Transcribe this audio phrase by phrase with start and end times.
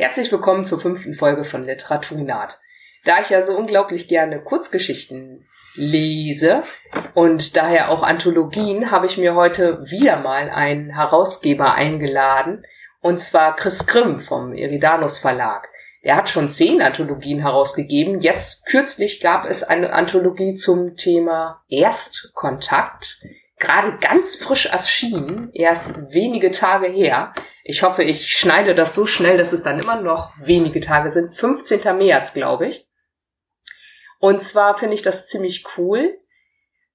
[0.00, 2.58] Herzlich willkommen zur fünften Folge von Literaturnat.
[3.04, 6.62] Da ich ja so unglaublich gerne Kurzgeschichten lese
[7.12, 12.64] und daher auch Anthologien, habe ich mir heute wieder mal einen Herausgeber eingeladen,
[13.02, 15.68] und zwar Chris Grimm vom Eridanus Verlag.
[16.00, 18.22] Er hat schon zehn Anthologien herausgegeben.
[18.22, 23.26] Jetzt kürzlich gab es eine Anthologie zum Thema Erstkontakt.
[23.60, 27.34] Gerade ganz frisch erschienen, erst wenige Tage her.
[27.62, 31.36] Ich hoffe, ich schneide das so schnell, dass es dann immer noch wenige Tage sind.
[31.36, 31.96] 15.
[31.98, 32.88] März, glaube ich.
[34.18, 36.18] Und zwar finde ich das ziemlich cool.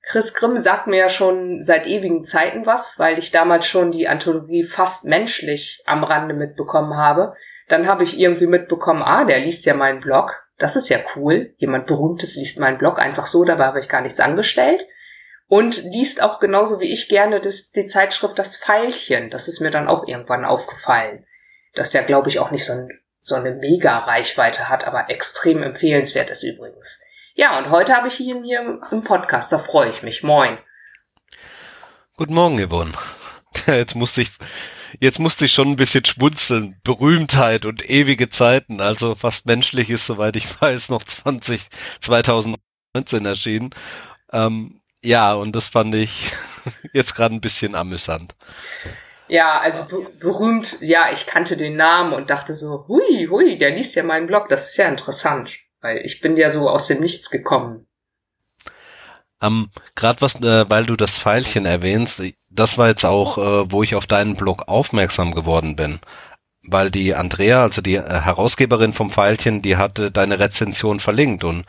[0.07, 4.07] Chris Grimm sagt mir ja schon seit ewigen Zeiten was, weil ich damals schon die
[4.07, 7.35] Anthologie fast menschlich am Rande mitbekommen habe.
[7.70, 10.32] Dann habe ich irgendwie mitbekommen, ah, der liest ja meinen Blog.
[10.57, 11.54] Das ist ja cool.
[11.57, 14.84] Jemand Berühmtes liest meinen Blog einfach so, dabei habe ich gar nichts angestellt.
[15.48, 19.30] Und liest auch genauso wie ich gerne das, die Zeitschrift Das Pfeilchen.
[19.30, 21.26] Das ist mir dann auch irgendwann aufgefallen.
[21.74, 26.29] Das ja, glaube ich, auch nicht so, ein, so eine Mega-Reichweite hat, aber extrem empfehlenswert
[26.29, 27.01] ist übrigens.
[27.35, 30.23] Ja, und heute habe ich ihn hier im Podcast, da freue ich mich.
[30.23, 30.57] Moin.
[32.18, 32.93] Guten Morgen, Yvonne.
[33.68, 34.32] Jetzt musste ich
[34.99, 36.79] jetzt musste ich schon ein bisschen schmunzeln.
[36.84, 41.68] Berühmtheit und ewige Zeiten, also fast menschlich ist, soweit ich weiß, noch 20,
[42.01, 43.70] 2019 erschienen.
[44.32, 46.31] Ähm, ja, und das fand ich
[46.93, 48.35] jetzt gerade ein bisschen amüsant.
[49.27, 49.85] Ja, also
[50.20, 54.27] berühmt, ja, ich kannte den Namen und dachte so, hui, hui, der liest ja meinen
[54.27, 57.87] Blog, das ist ja interessant, weil ich bin ja so aus dem Nichts gekommen.
[59.41, 63.83] Ähm, Gerade was, äh, weil du das Pfeilchen erwähnst, das war jetzt auch, äh, wo
[63.83, 66.00] ich auf deinen Blog aufmerksam geworden bin.
[66.63, 71.66] Weil die Andrea, also die äh, Herausgeberin vom Pfeilchen, die hatte deine Rezension verlinkt und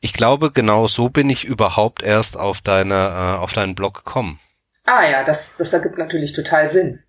[0.00, 4.40] ich glaube, genau so bin ich überhaupt erst auf deine, äh, auf deinen Blog gekommen.
[4.84, 7.02] Ah ja, das, das ergibt natürlich total Sinn.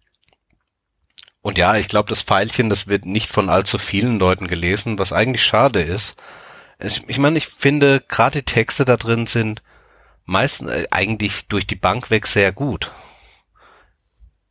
[1.42, 5.14] Und ja, ich glaube, das Pfeilchen, das wird nicht von allzu vielen Leuten gelesen, was
[5.14, 6.16] eigentlich schade ist.
[6.80, 9.64] Ich, ich meine, ich finde, gerade die Texte da drin sind
[10.26, 12.92] meistens äh, eigentlich durch die Bank weg sehr gut.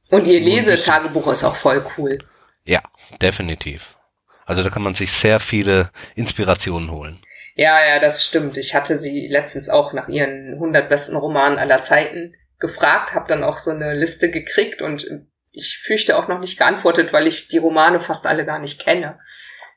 [0.08, 2.18] Und ihr Lesetagebuch ist auch voll cool.
[2.66, 2.82] Ja,
[3.20, 3.96] definitiv.
[4.44, 7.20] Also da kann man sich sehr viele Inspirationen holen.
[7.60, 8.56] Ja, ja, das stimmt.
[8.56, 13.44] Ich hatte sie letztens auch nach ihren 100 besten Romanen aller Zeiten gefragt, habe dann
[13.44, 15.06] auch so eine Liste gekriegt und
[15.52, 19.18] ich fürchte auch noch nicht geantwortet, weil ich die Romane fast alle gar nicht kenne.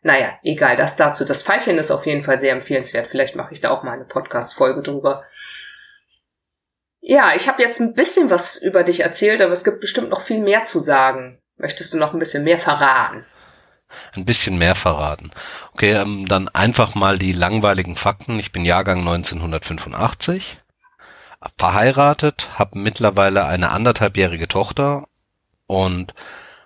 [0.01, 1.25] Naja, egal, das dazu.
[1.25, 3.07] Das Pfeilchen ist auf jeden Fall sehr empfehlenswert.
[3.07, 5.25] Vielleicht mache ich da auch mal eine Podcast-Folge drüber.
[7.01, 10.21] Ja, ich habe jetzt ein bisschen was über dich erzählt, aber es gibt bestimmt noch
[10.21, 11.41] viel mehr zu sagen.
[11.57, 13.25] Möchtest du noch ein bisschen mehr verraten?
[14.15, 15.31] Ein bisschen mehr verraten.
[15.73, 18.39] Okay, ähm, dann einfach mal die langweiligen Fakten.
[18.39, 20.59] Ich bin Jahrgang 1985,
[21.57, 25.07] verheiratet, habe mittlerweile eine anderthalbjährige Tochter
[25.67, 26.13] und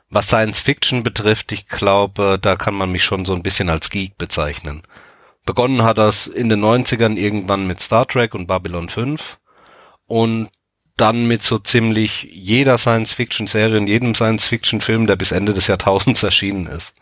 [0.09, 3.89] was Science Fiction betrifft, ich glaube, da kann man mich schon so ein bisschen als
[3.89, 4.83] Geek bezeichnen.
[5.45, 9.37] Begonnen hat das in den 90ern irgendwann mit Star Trek und Babylon 5
[10.05, 10.49] und
[10.97, 16.67] dann mit so ziemlich jeder Science-Fiction-Serie und jedem Science-Fiction-Film, der bis Ende des Jahrtausends erschienen
[16.67, 16.93] ist.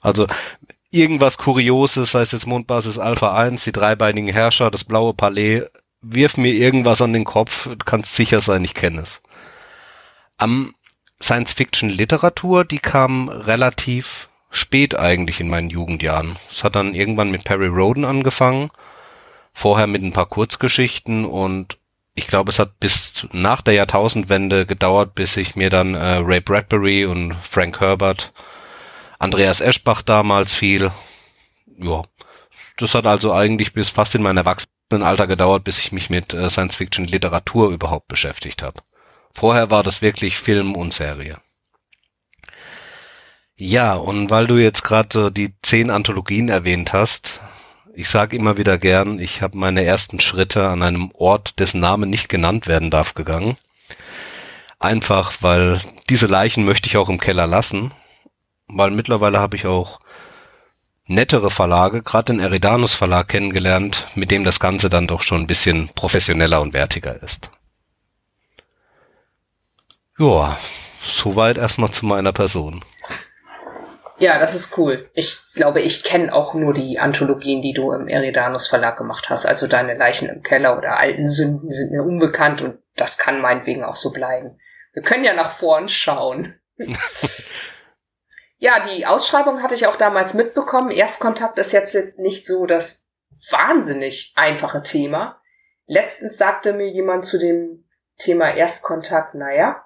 [0.00, 0.26] also
[0.90, 5.62] irgendwas Kurioses, sei es jetzt Mondbasis Alpha 1, die dreibeinigen Herrscher, das blaue Palais,
[6.02, 9.22] wirf mir irgendwas an den Kopf, kannst sicher sein, ich kenne es.
[10.36, 10.74] Am
[11.22, 16.36] Science-Fiction-Literatur, die kam relativ spät eigentlich in meinen Jugendjahren.
[16.50, 18.70] Es hat dann irgendwann mit Perry Roden angefangen,
[19.52, 21.78] vorher mit ein paar Kurzgeschichten und
[22.14, 26.40] ich glaube, es hat bis nach der Jahrtausendwende gedauert, bis ich mir dann äh, Ray
[26.40, 28.32] Bradbury und Frank Herbert,
[29.18, 30.92] Andreas Eschbach damals fiel.
[31.78, 32.02] Ja,
[32.76, 36.48] das hat also eigentlich bis fast in mein Erwachsenenalter gedauert, bis ich mich mit äh,
[36.48, 38.80] Science-Fiction-Literatur überhaupt beschäftigt habe.
[39.34, 41.38] Vorher war das wirklich Film und Serie.
[43.56, 47.40] Ja, und weil du jetzt gerade die zehn Anthologien erwähnt hast,
[47.94, 52.06] ich sage immer wieder gern, ich habe meine ersten Schritte an einem Ort, dessen Name
[52.06, 53.56] nicht genannt werden darf, gegangen.
[54.78, 57.92] Einfach, weil diese Leichen möchte ich auch im Keller lassen,
[58.66, 60.00] weil mittlerweile habe ich auch
[61.06, 65.46] nettere Verlage, gerade den Eridanus Verlag kennengelernt, mit dem das Ganze dann doch schon ein
[65.46, 67.50] bisschen professioneller und wertiger ist.
[70.18, 70.58] Joa,
[71.04, 72.84] soweit erstmal zu meiner Person.
[74.18, 75.10] Ja, das ist cool.
[75.12, 79.44] Ich glaube, ich kenne auch nur die Anthologien, die du im Eridanus Verlag gemacht hast.
[79.44, 83.82] Also deine Leichen im Keller oder alten Sünden sind mir unbekannt und das kann meinetwegen
[83.82, 84.58] auch so bleiben.
[84.92, 86.60] Wir können ja nach vorn schauen.
[88.58, 90.92] ja, die Ausschreibung hatte ich auch damals mitbekommen.
[90.92, 93.04] Erstkontakt ist jetzt nicht so das
[93.50, 95.40] wahnsinnig einfache Thema.
[95.86, 99.84] Letztens sagte mir jemand zu dem Thema Erstkontakt, naja,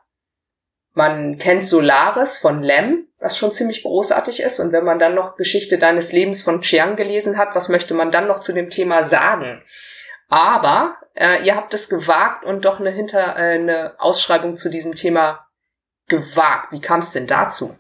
[0.93, 4.61] Man kennt Solaris von Lem, was schon ziemlich großartig ist.
[4.61, 8.11] Und wenn man dann noch Geschichte deines Lebens von Chiang gelesen hat, was möchte man
[8.11, 9.63] dann noch zu dem Thema sagen?
[10.29, 14.95] Aber äh, ihr habt es gewagt und doch eine, Hinter äh, eine Ausschreibung zu diesem
[14.95, 15.47] Thema
[16.07, 16.73] gewagt.
[16.73, 17.77] Wie kam es denn dazu?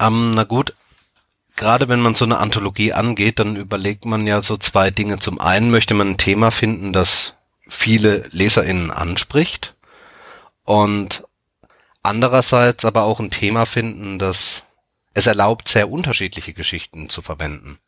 [0.00, 0.74] Ähm, na gut,
[1.56, 5.18] gerade wenn man so eine Anthologie angeht, dann überlegt man ja so zwei Dinge.
[5.18, 7.34] Zum einen möchte man ein Thema finden, das
[7.68, 9.74] viele LeserInnen anspricht
[10.64, 11.24] und
[12.02, 14.62] andererseits aber auch ein Thema finden, das
[15.14, 17.78] es erlaubt, sehr unterschiedliche Geschichten zu verwenden.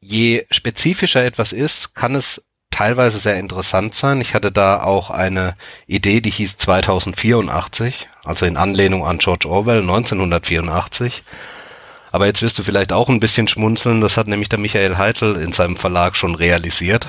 [0.00, 4.20] Je spezifischer etwas ist, kann es teilweise sehr interessant sein.
[4.20, 5.56] Ich hatte da auch eine
[5.86, 11.22] Idee, die hieß 2084, also in Anlehnung an George Orwell 1984.
[12.12, 15.36] Aber jetzt wirst du vielleicht auch ein bisschen schmunzeln, das hat nämlich der Michael Heitel
[15.36, 17.08] in seinem Verlag schon realisiert.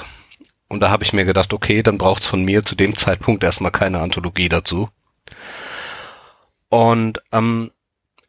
[0.68, 3.72] Und da habe ich mir gedacht, okay, dann braucht's von mir zu dem Zeitpunkt erstmal
[3.72, 4.90] keine Anthologie dazu.
[6.72, 7.72] Und ähm,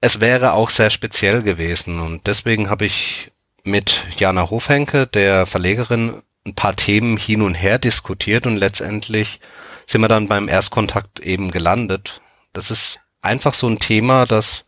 [0.00, 2.00] es wäre auch sehr speziell gewesen.
[2.00, 3.30] Und deswegen habe ich
[3.62, 9.38] mit Jana Hofhenke, der Verlegerin, ein paar Themen hin und her diskutiert und letztendlich
[9.86, 12.20] sind wir dann beim Erstkontakt eben gelandet.
[12.52, 14.64] Das ist einfach so ein Thema, das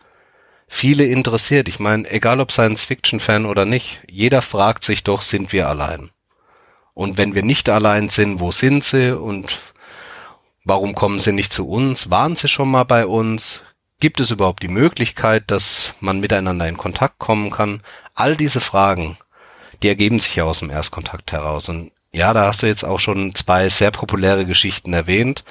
[0.69, 1.67] viele interessiert.
[1.67, 6.13] Ich meine, egal ob Science-Fiction-Fan oder nicht, jeder fragt sich doch, sind wir allein?
[6.93, 9.59] Und wenn wir nicht allein sind, wo sind sie und
[10.65, 12.11] warum kommen sie nicht zu uns?
[12.11, 13.61] Waren sie schon mal bei uns?
[14.01, 17.83] Gibt es überhaupt die Möglichkeit, dass man miteinander in Kontakt kommen kann?
[18.15, 19.19] All diese Fragen,
[19.83, 21.69] die ergeben sich ja aus dem Erstkontakt heraus.
[21.69, 25.45] Und ja, da hast du jetzt auch schon zwei sehr populäre Geschichten erwähnt.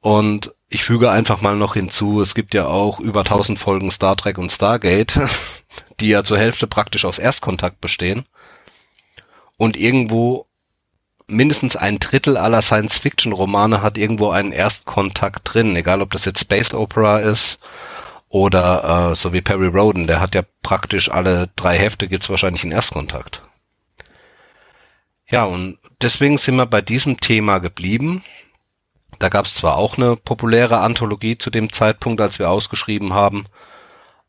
[0.00, 4.16] Und ich füge einfach mal noch hinzu, es gibt ja auch über 1000 Folgen Star
[4.16, 5.20] Trek und Stargate,
[6.00, 8.26] die ja zur Hälfte praktisch aus Erstkontakt bestehen
[9.58, 10.47] und irgendwo
[11.28, 16.74] mindestens ein Drittel aller Science-Fiction-Romane hat irgendwo einen Erstkontakt drin, egal ob das jetzt Space
[16.74, 17.58] Opera ist
[18.28, 22.62] oder äh, so wie Perry Roden, der hat ja praktisch alle drei Hefte gibt's wahrscheinlich
[22.62, 23.42] einen Erstkontakt.
[25.30, 28.24] Ja, und deswegen sind wir bei diesem Thema geblieben.
[29.18, 33.46] Da gab's zwar auch eine populäre Anthologie zu dem Zeitpunkt, als wir ausgeschrieben haben,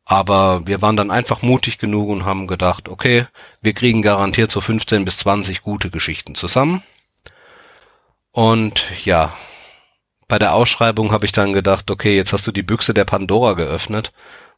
[0.09, 3.27] aber wir waren dann einfach mutig genug und haben gedacht, okay,
[3.61, 6.81] wir kriegen garantiert so 15 bis 20 gute Geschichten zusammen.
[8.31, 9.31] Und ja,
[10.27, 13.53] bei der Ausschreibung habe ich dann gedacht, okay, jetzt hast du die Büchse der Pandora
[13.53, 14.11] geöffnet,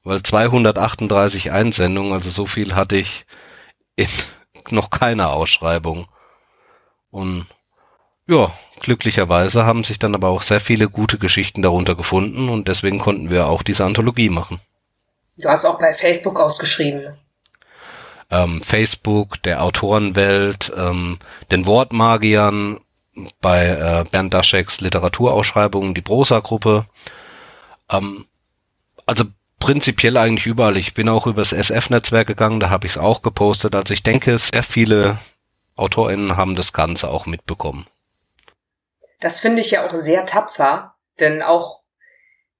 [0.05, 3.25] weil 238 Einsendungen, also so viel hatte ich
[3.97, 4.07] in
[4.69, 6.07] noch keiner Ausschreibung.
[7.09, 7.45] Und
[8.25, 12.99] ja, glücklicherweise haben sich dann aber auch sehr viele gute Geschichten darunter gefunden und deswegen
[12.99, 14.61] konnten wir auch diese Anthologie machen.
[15.37, 17.17] Du hast auch bei Facebook ausgeschrieben.
[18.29, 21.19] Ähm, Facebook, der Autorenwelt, ähm,
[21.51, 22.79] den Wortmagiern,
[23.41, 26.85] bei äh, Bernd Dascheks Literaturausschreibungen, die Prosa-Gruppe.
[27.89, 28.25] Ähm,
[29.05, 29.25] also
[29.59, 30.77] prinzipiell eigentlich überall.
[30.77, 33.75] Ich bin auch übers SF-Netzwerk gegangen, da habe ich es auch gepostet.
[33.75, 35.17] Also ich denke, sehr viele
[35.75, 37.85] AutorInnen haben das Ganze auch mitbekommen.
[39.19, 41.80] Das finde ich ja auch sehr tapfer, denn auch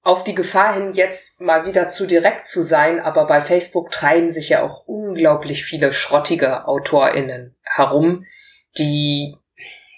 [0.02, 4.30] auf die Gefahr hin, jetzt mal wieder zu direkt zu sein, aber bei Facebook treiben
[4.30, 8.26] sich ja auch unglaublich viele schrottige AutorInnen herum,
[8.78, 9.36] die,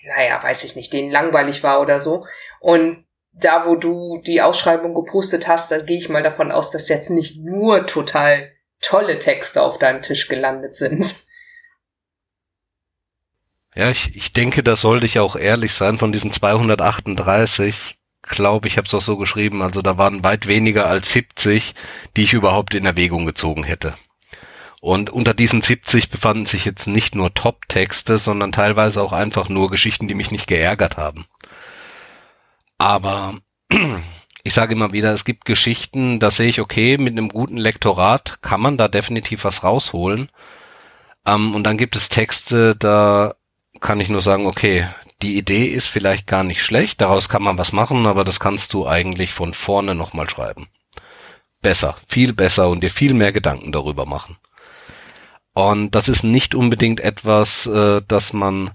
[0.06, 2.26] naja, weiß ich nicht, denen langweilig war oder so.
[2.60, 6.88] Und da, wo du die Ausschreibung gepostet hast, da gehe ich mal davon aus, dass
[6.88, 11.24] jetzt nicht nur total tolle Texte auf deinem Tisch gelandet sind.
[13.74, 15.98] Ja, ich, ich denke, da sollte ich auch ehrlich sein.
[15.98, 20.86] Von diesen 238 glaube, ich habe es auch so geschrieben, also da waren weit weniger
[20.86, 21.74] als 70,
[22.16, 23.94] die ich überhaupt in Erwägung gezogen hätte.
[24.80, 29.70] Und unter diesen 70 befanden sich jetzt nicht nur Top-Texte, sondern teilweise auch einfach nur
[29.70, 31.24] Geschichten, die mich nicht geärgert haben.
[32.76, 33.38] Aber
[34.42, 38.42] ich sage immer wieder, es gibt Geschichten, da sehe ich, okay, mit einem guten Lektorat
[38.42, 40.28] kann man da definitiv was rausholen.
[41.26, 43.36] Ähm, und dann gibt es Texte, da
[43.80, 44.86] kann ich nur sagen, okay,
[45.24, 48.72] die Idee ist vielleicht gar nicht schlecht, daraus kann man was machen, aber das kannst
[48.72, 50.68] du eigentlich von vorne nochmal schreiben.
[51.62, 54.36] Besser, viel besser und dir viel mehr Gedanken darüber machen.
[55.54, 58.70] Und das ist nicht unbedingt etwas, äh, das man,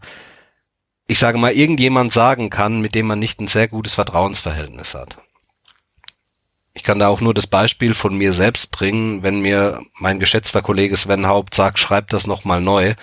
[1.07, 5.17] ich sage mal, irgendjemand sagen kann, mit dem man nicht ein sehr gutes Vertrauensverhältnis hat.
[6.73, 10.61] Ich kann da auch nur das Beispiel von mir selbst bringen, wenn mir mein geschätzter
[10.61, 12.95] Kollege Sven Haupt sagt, schreib das nochmal neu,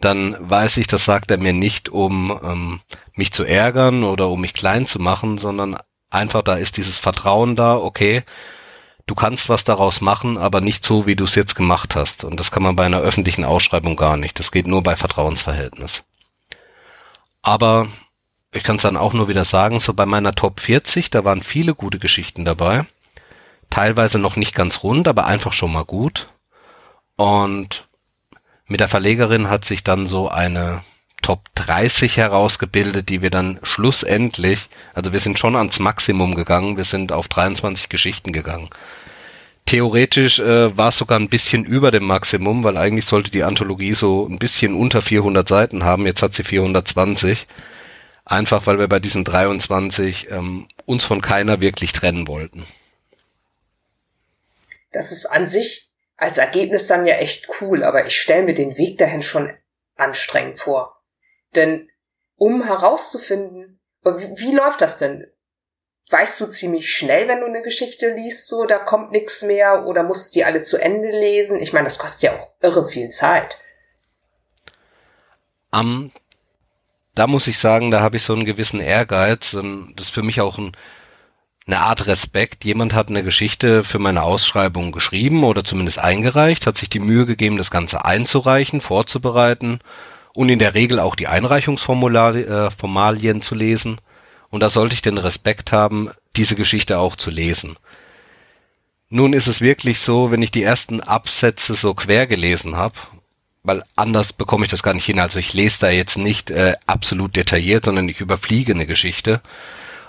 [0.00, 2.80] dann weiß ich, das sagt er mir nicht, um ähm,
[3.14, 5.76] mich zu ärgern oder um mich klein zu machen, sondern
[6.10, 8.22] einfach da ist dieses Vertrauen da, okay,
[9.06, 12.24] du kannst was daraus machen, aber nicht so, wie du es jetzt gemacht hast.
[12.24, 14.38] Und das kann man bei einer öffentlichen Ausschreibung gar nicht.
[14.38, 16.02] Das geht nur bei Vertrauensverhältnis.
[17.42, 17.88] Aber
[18.52, 21.42] ich kann es dann auch nur wieder sagen, so bei meiner Top 40, da waren
[21.42, 22.86] viele gute Geschichten dabei.
[23.68, 26.28] Teilweise noch nicht ganz rund, aber einfach schon mal gut.
[27.16, 27.86] Und
[28.70, 30.82] mit der Verlegerin hat sich dann so eine
[31.22, 36.84] Top 30 herausgebildet, die wir dann schlussendlich, also wir sind schon ans Maximum gegangen, wir
[36.84, 38.70] sind auf 23 Geschichten gegangen.
[39.66, 43.94] Theoretisch äh, war es sogar ein bisschen über dem Maximum, weil eigentlich sollte die Anthologie
[43.94, 47.46] so ein bisschen unter 400 Seiten haben, jetzt hat sie 420.
[48.24, 52.64] Einfach weil wir bei diesen 23 ähm, uns von keiner wirklich trennen wollten.
[54.92, 55.89] Das ist an sich
[56.20, 59.56] als Ergebnis dann ja echt cool, aber ich stelle mir den Weg dahin schon
[59.96, 61.02] anstrengend vor.
[61.56, 61.88] Denn
[62.36, 65.26] um herauszufinden, wie, wie läuft das denn?
[66.10, 70.02] Weißt du ziemlich schnell, wenn du eine Geschichte liest, so, da kommt nichts mehr oder
[70.02, 71.58] musst du die alle zu Ende lesen?
[71.58, 73.58] Ich meine, das kostet ja auch irre viel Zeit.
[75.72, 76.12] Um,
[77.14, 79.54] da muss ich sagen, da habe ich so einen gewissen Ehrgeiz.
[79.54, 80.76] Und das ist für mich auch ein,
[81.72, 82.64] eine Art Respekt.
[82.64, 87.26] Jemand hat eine Geschichte für meine Ausschreibung geschrieben oder zumindest eingereicht, hat sich die Mühe
[87.26, 89.80] gegeben, das Ganze einzureichen, vorzubereiten
[90.34, 94.00] und in der Regel auch die Einreichungsformalien äh, zu lesen.
[94.50, 97.76] Und da sollte ich den Respekt haben, diese Geschichte auch zu lesen.
[99.08, 102.94] Nun ist es wirklich so, wenn ich die ersten Absätze so quer gelesen habe,
[103.62, 105.20] weil anders bekomme ich das gar nicht hin.
[105.20, 109.40] Also ich lese da jetzt nicht äh, absolut detailliert, sondern ich überfliege eine Geschichte.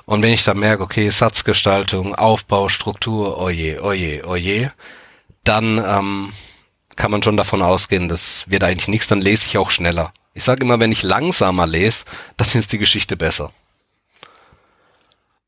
[0.05, 4.73] Und wenn ich da merke, okay, Satzgestaltung, Aufbau, Struktur, oje, oje, oje,
[5.43, 6.33] dann ähm,
[6.95, 10.13] kann man schon davon ausgehen, das wird eigentlich nichts, dann lese ich auch schneller.
[10.33, 12.05] Ich sage immer, wenn ich langsamer lese,
[12.37, 13.51] dann ist die Geschichte besser.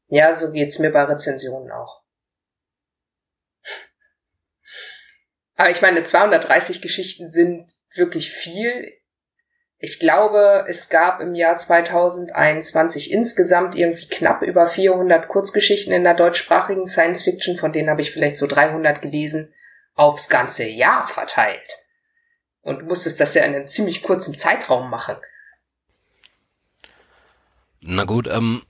[0.08, 2.04] Ja, so geht's mir bei Rezensionen auch.
[5.56, 8.92] Aber ich meine, 230 Geschichten sind wirklich viel.
[9.86, 16.14] Ich glaube, es gab im Jahr 2021 insgesamt irgendwie knapp über 400 Kurzgeschichten in der
[16.14, 19.54] deutschsprachigen Science Fiction, von denen habe ich vielleicht so 300 gelesen,
[19.96, 21.70] aufs ganze Jahr verteilt.
[22.62, 25.18] Und du musstest das ja in einem ziemlich kurzen Zeitraum machen.
[27.82, 28.62] Na gut, ähm,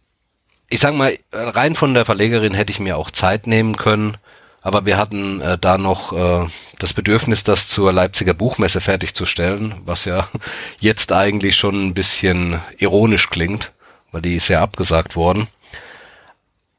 [0.67, 4.17] ich sag mal, rein von der Verlegerin hätte ich mir auch Zeit nehmen können,
[4.63, 6.47] aber wir hatten äh, da noch äh,
[6.79, 10.27] das Bedürfnis, das zur Leipziger Buchmesse fertigzustellen, was ja
[10.79, 13.73] jetzt eigentlich schon ein bisschen ironisch klingt,
[14.11, 15.47] weil die ist ja abgesagt worden.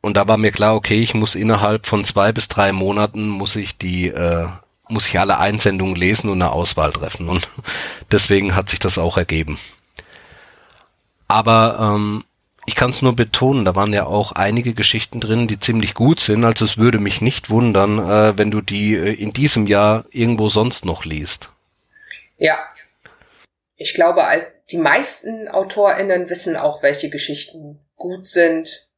[0.00, 3.54] Und da war mir klar, okay, ich muss innerhalb von zwei bis drei Monaten muss
[3.54, 4.48] ich die äh,
[4.88, 7.28] muss ich alle Einsendungen lesen und eine Auswahl treffen.
[7.28, 7.48] Und
[8.10, 9.58] deswegen hat sich das auch ergeben.
[11.28, 12.24] Aber ähm,
[12.66, 16.20] ich kann es nur betonen, da waren ja auch einige Geschichten drin, die ziemlich gut
[16.20, 16.44] sind.
[16.44, 20.48] Also es würde mich nicht wundern, äh, wenn du die äh, in diesem Jahr irgendwo
[20.48, 21.50] sonst noch liest.
[22.36, 22.58] Ja.
[23.76, 24.24] Ich glaube,
[24.70, 28.88] die meisten AutorInnen wissen auch, welche Geschichten gut sind,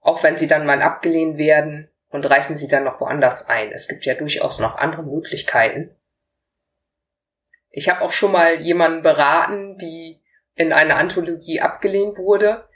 [0.00, 3.72] auch wenn sie dann mal abgelehnt werden und reißen sie dann noch woanders ein.
[3.72, 5.90] Es gibt ja durchaus noch andere Möglichkeiten.
[7.70, 10.20] Ich habe auch schon mal jemanden beraten, die
[10.54, 12.68] in einer Anthologie abgelehnt wurde,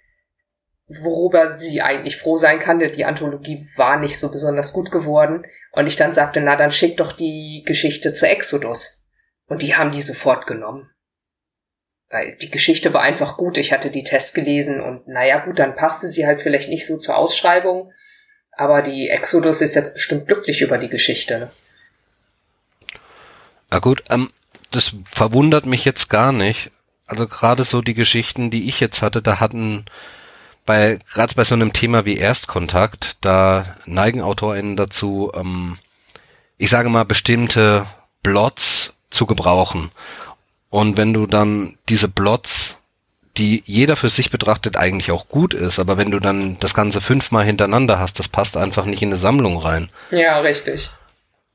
[0.99, 5.45] worüber sie eigentlich froh sein kann, denn die Anthologie war nicht so besonders gut geworden.
[5.73, 9.05] Und ich dann sagte, na dann schick doch die Geschichte zu Exodus.
[9.47, 10.91] Und die haben die sofort genommen.
[12.09, 13.57] Weil die Geschichte war einfach gut.
[13.57, 16.99] Ich hatte die Tests gelesen und naja gut, dann passte sie halt vielleicht nicht so
[16.99, 17.93] zur Ausschreibung.
[18.57, 21.39] Aber die Exodus ist jetzt bestimmt glücklich über die Geschichte.
[21.39, 21.51] Ne?
[23.71, 24.29] Na gut, ähm,
[24.73, 26.73] das verwundert mich jetzt gar nicht.
[27.07, 29.85] Also gerade so die Geschichten, die ich jetzt hatte, da hatten
[30.67, 35.77] bei gerade bei so einem Thema wie Erstkontakt, da neigen AutorInnen dazu, ähm,
[36.59, 37.87] ich sage mal, bestimmte
[38.23, 39.91] Plots zu gebrauchen.
[40.69, 42.77] Und wenn du dann diese Plots
[43.37, 47.01] die jeder für sich betrachtet eigentlich auch gut ist, aber wenn du dann das Ganze
[47.01, 49.89] fünfmal hintereinander hast, das passt einfach nicht in eine Sammlung rein.
[50.11, 50.91] Ja, richtig.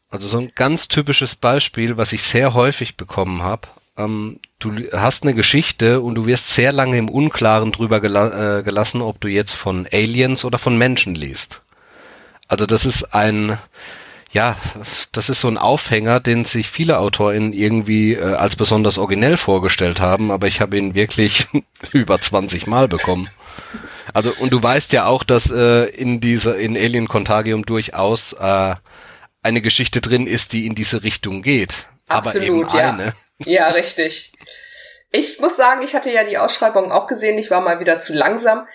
[0.09, 3.67] Also so ein ganz typisches Beispiel, was ich sehr häufig bekommen habe.
[3.97, 8.63] Ähm, du hast eine Geschichte und du wirst sehr lange im Unklaren drüber gela äh,
[8.63, 11.61] gelassen, ob du jetzt von Aliens oder von Menschen liest.
[12.47, 13.57] Also das ist ein
[14.35, 14.57] ja,
[15.13, 20.01] das ist so ein Aufhänger, den sich viele AutorInnen irgendwie äh, als besonders originell vorgestellt
[20.01, 21.47] haben, aber ich habe ihn wirklich
[21.93, 23.29] über 20 Mal bekommen.
[24.13, 28.75] Also und du weißt ja auch, dass äh, in dieser in Alien Contagium durchaus äh,
[29.41, 31.87] eine Geschichte drin ist, die in diese Richtung geht.
[32.07, 32.89] Absolut, aber eben ja.
[32.91, 33.15] eine.
[33.39, 34.33] Ja, richtig.
[35.11, 38.13] Ich muss sagen, ich hatte ja die Ausschreibung auch gesehen, ich war mal wieder zu
[38.13, 38.67] langsam,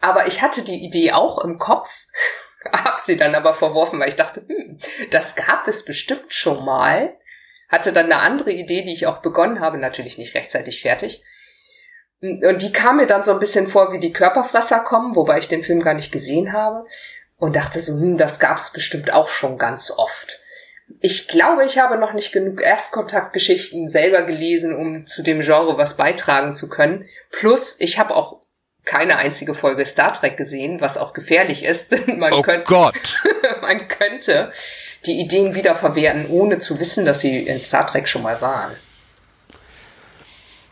[0.00, 2.06] aber ich hatte die Idee auch im Kopf
[2.72, 4.78] hab sie dann aber verworfen, weil ich dachte, hm,
[5.10, 7.16] das gab es bestimmt schon mal.
[7.68, 11.22] Hatte dann eine andere Idee, die ich auch begonnen habe, natürlich nicht rechtzeitig fertig.
[12.20, 15.48] Und die kam mir dann so ein bisschen vor, wie die Körperfresser kommen, wobei ich
[15.48, 16.84] den Film gar nicht gesehen habe.
[17.36, 20.40] Und dachte so, hm, das gab's bestimmt auch schon ganz oft.
[21.00, 25.96] Ich glaube, ich habe noch nicht genug Erstkontaktgeschichten selber gelesen, um zu dem Genre was
[25.96, 27.08] beitragen zu können.
[27.30, 28.40] Plus, ich habe auch
[28.84, 31.94] keine einzige Folge Star Trek gesehen, was auch gefährlich ist.
[32.06, 33.22] man oh könnte, Gott!
[33.60, 34.52] man könnte
[35.06, 38.72] die Ideen wiederverwerten, ohne zu wissen, dass sie in Star Trek schon mal waren.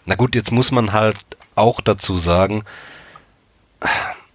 [0.07, 1.17] Na gut, jetzt muss man halt
[1.55, 2.65] auch dazu sagen,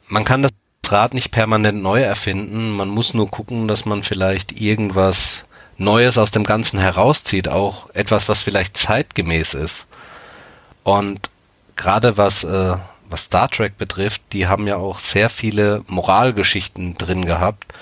[0.08, 0.52] man kann das
[0.88, 5.46] Rad nicht permanent neu erfinden, man muss nur gucken, dass man vielleicht irgendwas
[5.78, 9.88] Neues aus dem Ganzen herauszieht, auch etwas, was vielleicht zeitgemäß ist.
[10.84, 11.30] Und
[11.75, 12.75] gerade was, äh,
[13.10, 17.74] was Star Trek betrifft, die haben ja auch sehr viele Moralgeschichten drin gehabt,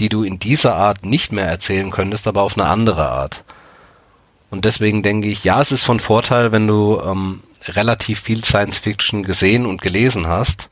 [0.00, 3.44] die du in dieser Art nicht mehr erzählen könntest, aber auf eine andere Art.
[4.50, 8.78] Und deswegen denke ich, ja, es ist von Vorteil, wenn du ähm, relativ viel Science
[8.78, 10.68] Fiction gesehen und gelesen hast.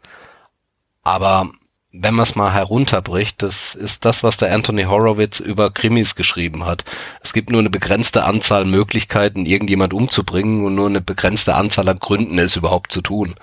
[1.02, 1.50] Aber
[1.92, 6.64] wenn man es mal herunterbricht, das ist das, was der Anthony Horowitz über Krimis geschrieben
[6.64, 6.84] hat.
[7.22, 11.98] Es gibt nur eine begrenzte Anzahl Möglichkeiten, irgendjemand umzubringen und nur eine begrenzte Anzahl an
[11.98, 13.36] Gründen, es überhaupt zu tun.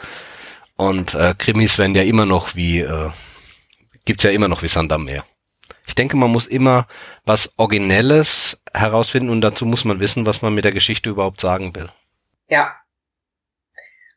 [0.75, 3.11] Und äh, Krimis werden ja immer noch wie, äh,
[4.05, 5.23] gibt's ja immer noch wie Sand am Meer.
[5.85, 6.87] Ich denke, man muss immer
[7.25, 11.75] was Originelles herausfinden und dazu muss man wissen, was man mit der Geschichte überhaupt sagen
[11.75, 11.89] will.
[12.47, 12.75] Ja,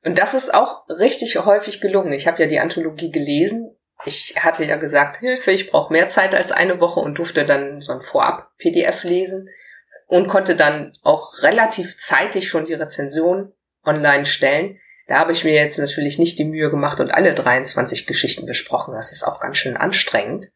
[0.05, 2.13] und das ist auch richtig häufig gelungen.
[2.13, 3.77] Ich habe ja die Anthologie gelesen.
[4.05, 7.81] Ich hatte ja gesagt, Hilfe, ich brauche mehr Zeit als eine Woche und durfte dann
[7.81, 9.49] so ein Vorab-PDF lesen
[10.07, 13.53] und konnte dann auch relativ zeitig schon die Rezension
[13.85, 14.79] online stellen.
[15.09, 18.95] Da habe ich mir jetzt natürlich nicht die Mühe gemacht und alle 23 Geschichten besprochen.
[18.95, 20.49] Das ist auch ganz schön anstrengend.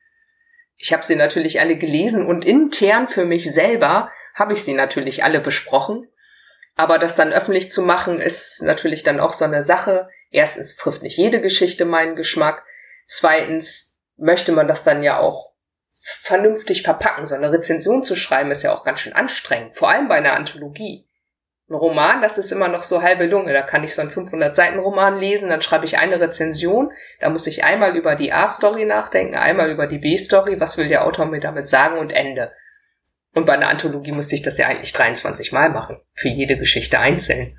[0.77, 5.25] Ich habe sie natürlich alle gelesen und intern für mich selber habe ich sie natürlich
[5.25, 6.09] alle besprochen
[6.77, 10.09] aber das dann öffentlich zu machen, ist natürlich dann auch so eine Sache.
[10.31, 12.65] Erstens trifft nicht jede Geschichte meinen Geschmack.
[13.07, 15.53] Zweitens möchte man das dann ja auch
[15.93, 17.27] vernünftig verpacken.
[17.27, 19.77] So eine Rezension zu schreiben ist ja auch ganz schön anstrengend.
[19.77, 21.09] Vor allem bei einer Anthologie.
[21.69, 23.53] Ein Roman, das ist immer noch so halbe Lunge.
[23.53, 26.93] Da kann ich so einen 500 Seiten Roman lesen, dann schreibe ich eine Rezension.
[27.19, 30.61] Da muss ich einmal über die A-Story nachdenken, einmal über die B-Story.
[30.61, 32.53] Was will der Autor mir damit sagen und Ende.
[33.35, 36.01] Und bei einer Anthologie musste ich das ja eigentlich 23 Mal machen.
[36.15, 37.59] Für jede Geschichte einzeln.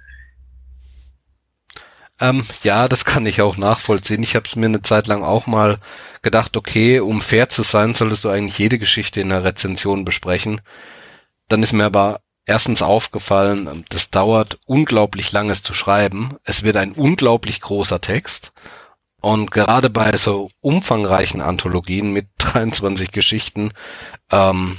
[2.19, 4.23] Ähm, ja, das kann ich auch nachvollziehen.
[4.23, 5.77] Ich habe es mir eine Zeit lang auch mal
[6.21, 10.61] gedacht, okay, um fair zu sein, solltest du eigentlich jede Geschichte in der Rezension besprechen.
[11.47, 16.37] Dann ist mir aber erstens aufgefallen, das dauert unglaublich langes zu schreiben.
[16.43, 18.51] Es wird ein unglaublich großer Text.
[19.21, 23.71] Und gerade bei so umfangreichen Anthologien mit 23 Geschichten
[24.31, 24.77] ähm,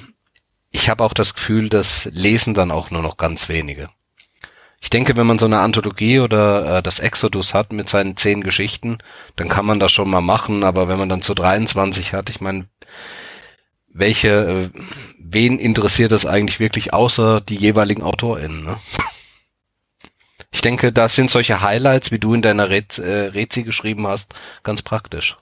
[0.71, 3.89] ich habe auch das Gefühl, das lesen dann auch nur noch ganz wenige.
[4.81, 8.43] Ich denke, wenn man so eine Anthologie oder äh, das Exodus hat mit seinen zehn
[8.43, 8.99] Geschichten,
[9.37, 12.41] dann kann man das schon mal machen, aber wenn man dann zu 23 hat, ich
[12.41, 12.69] meine,
[13.89, 14.71] welche, äh,
[15.19, 18.77] wen interessiert das eigentlich wirklich außer die jeweiligen AutorInnen, ne?
[20.51, 24.35] Ich denke, da sind solche Highlights, wie du in deiner Rez äh, Rezi geschrieben hast,
[24.63, 25.37] ganz praktisch.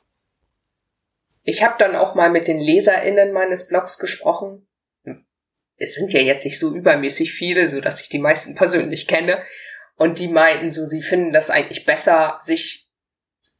[1.45, 4.66] Ich habe dann auch mal mit den LeserInnen meines Blogs gesprochen
[5.79, 9.43] es sind ja jetzt nicht so übermäßig viele, so dass ich die meisten persönlich kenne.
[9.97, 12.89] Und die meinten so, sie finden das eigentlich besser, sich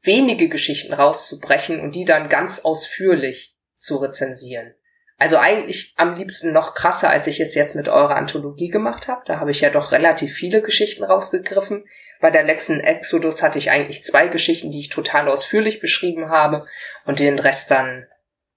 [0.03, 4.75] wenige Geschichten rauszubrechen und die dann ganz ausführlich zu rezensieren.
[5.19, 9.23] Also eigentlich am liebsten noch krasser, als ich es jetzt mit eurer Anthologie gemacht habe.
[9.27, 11.87] Da habe ich ja doch relativ viele Geschichten rausgegriffen.
[12.21, 16.67] Bei der Lexen Exodus hatte ich eigentlich zwei Geschichten, die ich total ausführlich beschrieben habe
[17.07, 18.07] und den Rest dann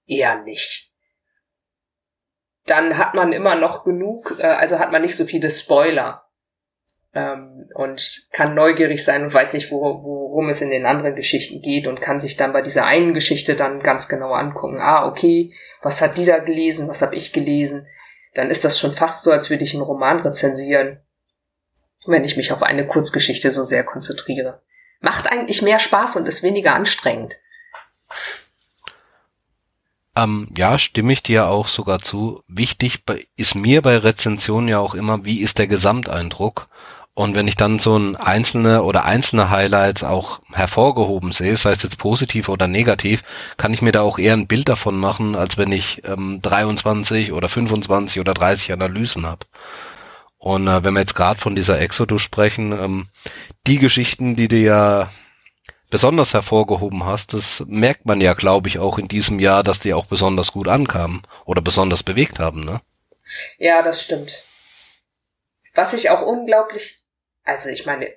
[0.06, 0.89] eher nicht
[2.70, 6.24] dann hat man immer noch genug, äh, also hat man nicht so viele Spoiler
[7.14, 11.60] ähm, und kann neugierig sein und weiß nicht, wo, worum es in den anderen Geschichten
[11.62, 14.78] geht und kann sich dann bei dieser einen Geschichte dann ganz genau angucken.
[14.80, 15.52] Ah, okay,
[15.82, 17.86] was hat die da gelesen, was habe ich gelesen?
[18.34, 21.00] Dann ist das schon fast so, als würde ich einen Roman rezensieren,
[22.06, 24.62] wenn ich mich auf eine Kurzgeschichte so sehr konzentriere.
[25.00, 27.34] Macht eigentlich mehr Spaß und ist weniger anstrengend.
[30.20, 32.42] Ähm, ja, stimme ich dir auch sogar zu.
[32.48, 33.02] Wichtig
[33.36, 36.68] ist mir bei Rezensionen ja auch immer, wie ist der Gesamteindruck?
[37.14, 41.82] Und wenn ich dann so ein einzelne oder einzelne Highlights auch hervorgehoben sehe, sei es
[41.82, 43.22] jetzt positiv oder negativ,
[43.56, 47.32] kann ich mir da auch eher ein Bild davon machen, als wenn ich ähm, 23
[47.32, 49.44] oder 25 oder 30 Analysen habe.
[50.38, 53.08] Und äh, wenn wir jetzt gerade von dieser Exodus sprechen, ähm,
[53.66, 55.08] die Geschichten, die dir ja
[55.90, 59.94] besonders hervorgehoben hast, das merkt man ja, glaube ich, auch in diesem Jahr, dass die
[59.94, 62.80] auch besonders gut ankamen oder besonders bewegt haben, ne?
[63.58, 64.44] Ja, das stimmt.
[65.74, 67.02] Was ich auch unglaublich,
[67.44, 68.12] also ich meine,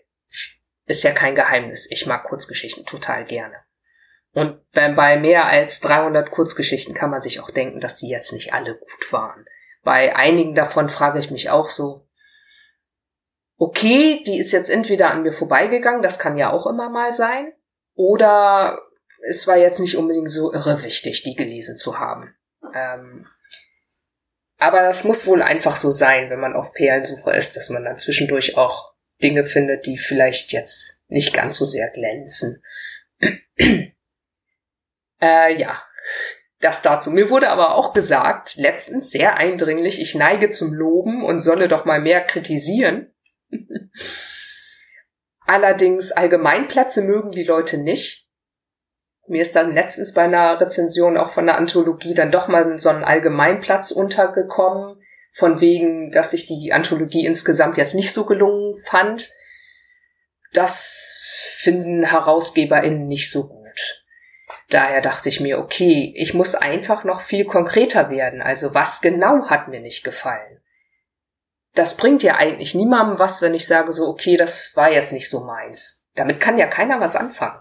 [0.86, 1.90] ist ja kein Geheimnis.
[1.90, 3.56] Ich mag Kurzgeschichten total gerne.
[4.34, 8.54] Und bei mehr als 300 Kurzgeschichten kann man sich auch denken, dass die jetzt nicht
[8.54, 9.46] alle gut waren.
[9.84, 12.08] Bei einigen davon frage ich mich auch so,
[13.58, 17.54] okay, die ist jetzt entweder an mir vorbeigegangen, das kann ja auch immer mal sein,
[17.95, 18.82] oder
[19.27, 22.36] es war jetzt nicht unbedingt so irre wichtig, die gelesen zu haben.
[22.73, 23.27] Ähm,
[24.58, 27.97] aber das muss wohl einfach so sein, wenn man auf Perlensuche ist, dass man dann
[27.97, 32.63] zwischendurch auch Dinge findet, die vielleicht jetzt nicht ganz so sehr glänzen.
[35.21, 35.84] äh, ja,
[36.60, 37.12] das dazu.
[37.12, 41.86] Mir wurde aber auch gesagt, letztens sehr eindringlich, ich neige zum Loben und solle doch
[41.86, 43.13] mal mehr kritisieren.
[45.45, 48.27] Allerdings Allgemeinplätze mögen die Leute nicht.
[49.27, 52.89] Mir ist dann letztens bei einer Rezension auch von der Anthologie dann doch mal so
[52.89, 55.01] ein Allgemeinplatz untergekommen,
[55.34, 59.32] von wegen, dass ich die Anthologie insgesamt jetzt nicht so gelungen fand.
[60.53, 63.63] Das finden HerausgeberInnen nicht so gut.
[64.69, 68.41] Daher dachte ich mir, okay, ich muss einfach noch viel konkreter werden.
[68.41, 70.62] Also was genau hat mir nicht gefallen?
[71.74, 75.30] Das bringt ja eigentlich niemandem was, wenn ich sage so, okay, das war jetzt nicht
[75.30, 76.06] so meins.
[76.16, 77.60] Damit kann ja keiner was anfangen.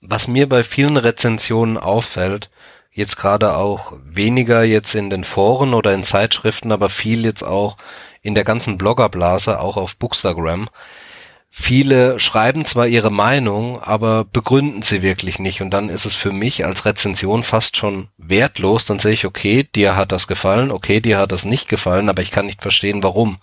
[0.00, 2.50] Was mir bei vielen Rezensionen auffällt,
[2.90, 7.78] jetzt gerade auch weniger jetzt in den Foren oder in Zeitschriften, aber viel jetzt auch
[8.20, 10.68] in der ganzen Bloggerblase, auch auf Bookstagram.
[11.54, 15.60] Viele schreiben zwar ihre Meinung, aber begründen sie wirklich nicht.
[15.60, 18.86] Und dann ist es für mich als Rezension fast schon wertlos.
[18.86, 22.22] Dann sehe ich, okay, dir hat das gefallen, okay, dir hat das nicht gefallen, aber
[22.22, 23.36] ich kann nicht verstehen, warum.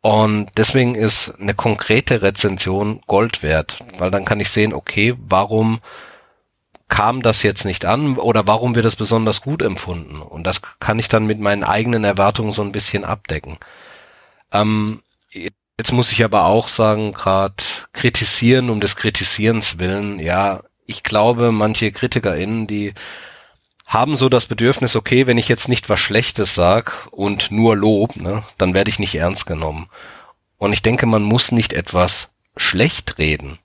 [0.00, 5.80] Und deswegen ist eine konkrete Rezension Gold wert, weil dann kann ich sehen, okay, warum
[6.88, 10.20] kam das jetzt nicht an oder warum wird es besonders gut empfunden?
[10.20, 13.58] Und das kann ich dann mit meinen eigenen Erwartungen so ein bisschen abdecken.
[14.50, 15.02] Ähm,
[15.82, 17.56] jetzt muss ich aber auch sagen, gerade
[17.92, 22.94] kritisieren um des Kritisierens willen, ja, ich glaube, manche KritikerInnen, die
[23.84, 28.14] haben so das Bedürfnis, okay, wenn ich jetzt nicht was Schlechtes sag und nur Lob,
[28.14, 29.88] ne, dann werde ich nicht ernst genommen.
[30.56, 33.58] Und ich denke, man muss nicht etwas schlecht reden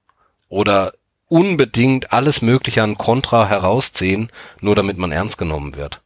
[0.49, 0.93] oder
[1.27, 6.01] unbedingt alles Mögliche an Kontra herausziehen, nur damit man ernst genommen wird.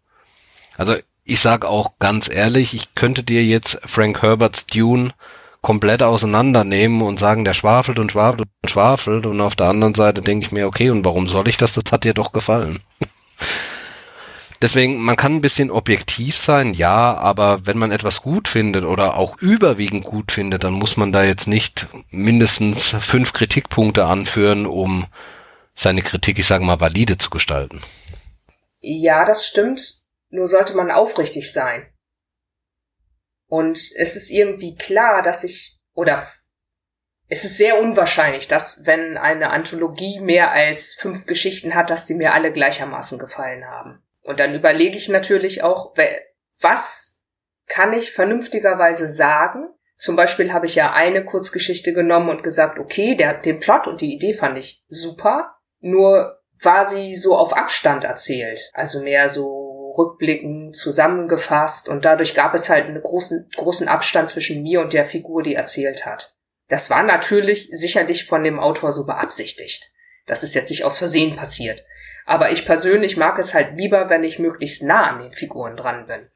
[0.76, 5.14] Also ich sag auch ganz ehrlich, ich könnte dir jetzt Frank Herberts Dune
[5.62, 10.22] komplett auseinandernehmen und sagen, der schwafelt und schwafelt und schwafelt und auf der anderen Seite
[10.22, 11.74] denke ich mir, okay, und warum soll ich das?
[11.74, 12.80] Das hat dir doch gefallen.
[14.62, 19.18] Deswegen, man kann ein bisschen objektiv sein, ja, aber wenn man etwas gut findet oder
[19.18, 25.08] auch überwiegend gut findet, dann muss man da jetzt nicht mindestens fünf Kritikpunkte anführen, um
[25.74, 27.82] seine Kritik, ich sage mal, valide zu gestalten.
[28.82, 30.02] Ja, das stimmt.
[30.30, 31.88] Nur sollte man aufrichtig sein.
[33.52, 36.26] Und es ist irgendwie klar, dass ich, oder
[37.28, 42.14] es ist sehr unwahrscheinlich, dass wenn eine Anthologie mehr als fünf Geschichten hat, dass die
[42.14, 44.02] mir alle gleichermaßen gefallen haben.
[44.22, 45.94] Und dann überlege ich natürlich auch,
[46.62, 47.20] was
[47.68, 49.68] kann ich vernünftigerweise sagen?
[49.98, 54.00] Zum Beispiel habe ich ja eine Kurzgeschichte genommen und gesagt, okay, der, den Plot und
[54.00, 59.71] die Idee fand ich super, nur war sie so auf Abstand erzählt, also mehr so
[59.98, 65.06] rückblickend zusammengefasst und dadurch gab es halt einen großen, großen Abstand zwischen mir und der
[65.06, 66.36] Figur, die erzählt hat.
[66.68, 69.92] Das war natürlich sicherlich von dem Autor so beabsichtigt.
[70.26, 71.84] Das ist jetzt nicht aus Versehen passiert.
[72.26, 76.08] Aber ich persönlich mag es halt lieber, wenn ich möglichst nah an den Figuren dran
[76.08, 76.30] bin.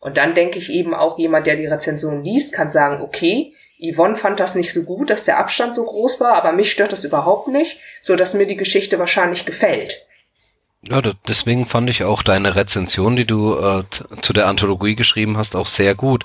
[0.00, 4.16] Und dann denke ich eben auch jemand, der die Rezension liest, kann sagen, okay, Yvonne
[4.16, 7.04] fand das nicht so gut, dass der Abstand so groß war, aber mich stört das
[7.04, 10.04] überhaupt nicht, so dass mir die Geschichte wahrscheinlich gefällt.
[10.82, 13.84] Ja, deswegen fand ich auch deine Rezension, die du äh,
[14.22, 16.24] zu der Anthologie geschrieben hast, auch sehr gut.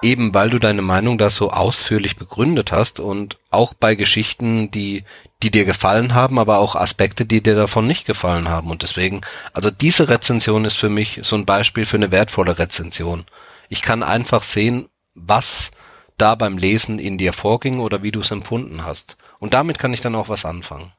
[0.00, 5.04] Eben weil du deine Meinung da so ausführlich begründet hast und auch bei Geschichten, die
[5.42, 8.70] die dir gefallen haben, aber auch Aspekte, die dir davon nicht gefallen haben.
[8.70, 13.26] Und deswegen, also diese Rezension ist für mich so ein Beispiel für eine wertvolle Rezension.
[13.68, 15.70] Ich kann einfach sehen, was
[16.16, 19.16] da beim Lesen in dir vorging oder wie du es empfunden hast.
[19.40, 20.92] Und damit kann ich dann auch was anfangen.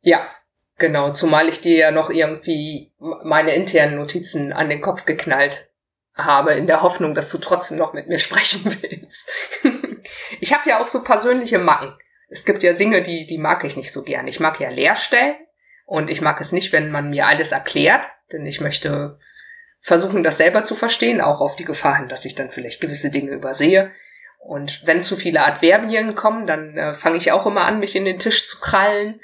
[0.00, 0.26] Ja,
[0.78, 1.12] genau.
[1.12, 5.68] Zumal ich dir ja noch irgendwie meine internen Notizen an den Kopf geknallt
[6.14, 9.30] habe, in der Hoffnung, dass du trotzdem noch mit mir sprechen willst.
[10.40, 11.94] ich habe ja auch so persönliche Macken
[12.28, 14.26] es gibt ja Dinge, die, die mag ich nicht so gern.
[14.26, 15.36] Ich mag ja Leerstellen
[15.84, 19.18] und ich mag es nicht, wenn man mir alles erklärt, denn ich möchte
[19.80, 23.10] versuchen, das selber zu verstehen, auch auf die Gefahr hin, dass ich dann vielleicht gewisse
[23.10, 23.92] Dinge übersehe.
[24.40, 28.04] Und wenn zu viele Adverbien kommen, dann äh, fange ich auch immer an, mich in
[28.04, 29.20] den Tisch zu krallen.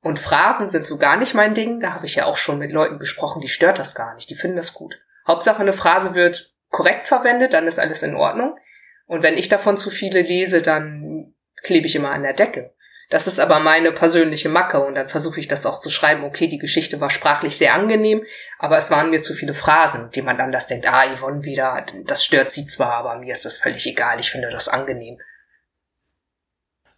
[0.00, 1.80] Und Phrasen sind so gar nicht mein Ding.
[1.80, 4.30] Da habe ich ja auch schon mit Leuten gesprochen, die stört das gar nicht.
[4.30, 5.00] Die finden das gut.
[5.26, 8.56] Hauptsache eine Phrase wird korrekt verwendet, dann ist alles in Ordnung.
[9.06, 12.74] Und wenn ich davon zu viele lese, dann klebe ich immer an der Decke.
[13.10, 16.24] Das ist aber meine persönliche Macke und dann versuche ich das auch zu schreiben.
[16.24, 18.22] Okay, die Geschichte war sprachlich sehr angenehm,
[18.58, 22.22] aber es waren mir zu viele Phrasen, die man anders denkt, ah, Yvonne wieder, das
[22.22, 25.18] stört sie zwar, aber mir ist das völlig egal, ich finde das angenehm.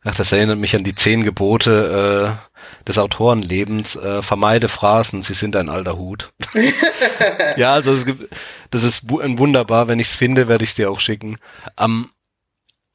[0.03, 3.97] Ach, das erinnert mich an die zehn Gebote äh, des Autorenlebens.
[3.97, 6.33] Äh, vermeide Phrasen, sie sind ein alter Hut.
[7.57, 8.35] ja, also es gibt,
[8.71, 9.89] das ist wunderbar.
[9.89, 11.39] Wenn ich es finde, werde ich es dir auch schicken.
[11.79, 12.09] Ähm,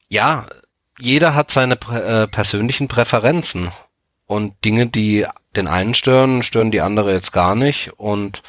[0.08, 0.46] ja,
[0.98, 3.70] jeder hat seine äh, persönlichen Präferenzen.
[4.26, 7.92] Und Dinge, die den einen stören, stören die andere jetzt gar nicht.
[7.96, 8.42] Und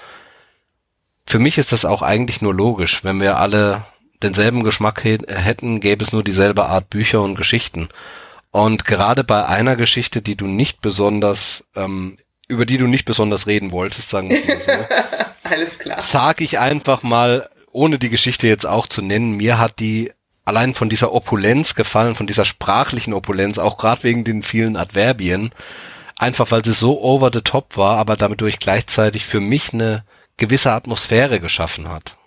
[1.28, 3.04] für mich ist das auch eigentlich nur logisch.
[3.04, 3.84] Wenn wir alle
[4.24, 7.90] denselben Geschmack hätten, gäbe es nur dieselbe Art Bücher und Geschichten.
[8.58, 12.18] Und gerade bei einer Geschichte, die du nicht besonders, ähm,
[12.48, 14.72] über die du nicht besonders reden wolltest, sagen wir mal so.
[15.44, 16.02] Alles klar.
[16.02, 20.12] Sag ich einfach mal, ohne die Geschichte jetzt auch zu nennen, mir hat die
[20.44, 25.52] allein von dieser Opulenz gefallen, von dieser sprachlichen Opulenz, auch gerade wegen den vielen Adverbien,
[26.18, 30.04] einfach weil sie so over the top war, aber damit durch gleichzeitig für mich eine
[30.38, 32.18] gewisse Atmosphäre geschaffen hat.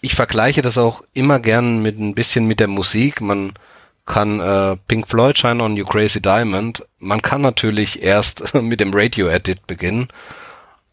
[0.00, 3.20] Ich vergleiche das auch immer gern mit ein bisschen mit der Musik.
[3.20, 3.52] Man
[4.06, 6.84] kann äh, Pink Floyd Shine on You Crazy Diamond.
[6.98, 10.08] Man kann natürlich erst mit dem Radio Edit beginnen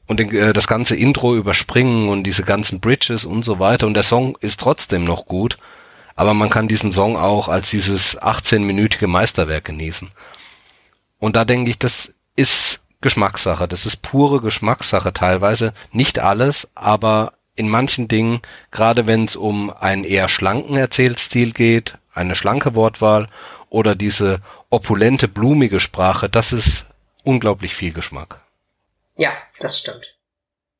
[0.07, 3.93] und den, äh, das ganze Intro überspringen und diese ganzen Bridges und so weiter und
[3.93, 5.57] der Song ist trotzdem noch gut,
[6.15, 10.09] aber man kann diesen Song auch als dieses 18-minütige Meisterwerk genießen.
[11.19, 17.33] Und da denke ich, das ist Geschmackssache, das ist pure Geschmackssache teilweise, nicht alles, aber
[17.55, 18.41] in manchen Dingen,
[18.71, 23.27] gerade wenn es um einen eher schlanken Erzählstil geht, eine schlanke Wortwahl
[23.69, 26.85] oder diese opulente, blumige Sprache, das ist
[27.23, 28.41] unglaublich viel Geschmack.
[29.15, 30.17] Ja, das stimmt.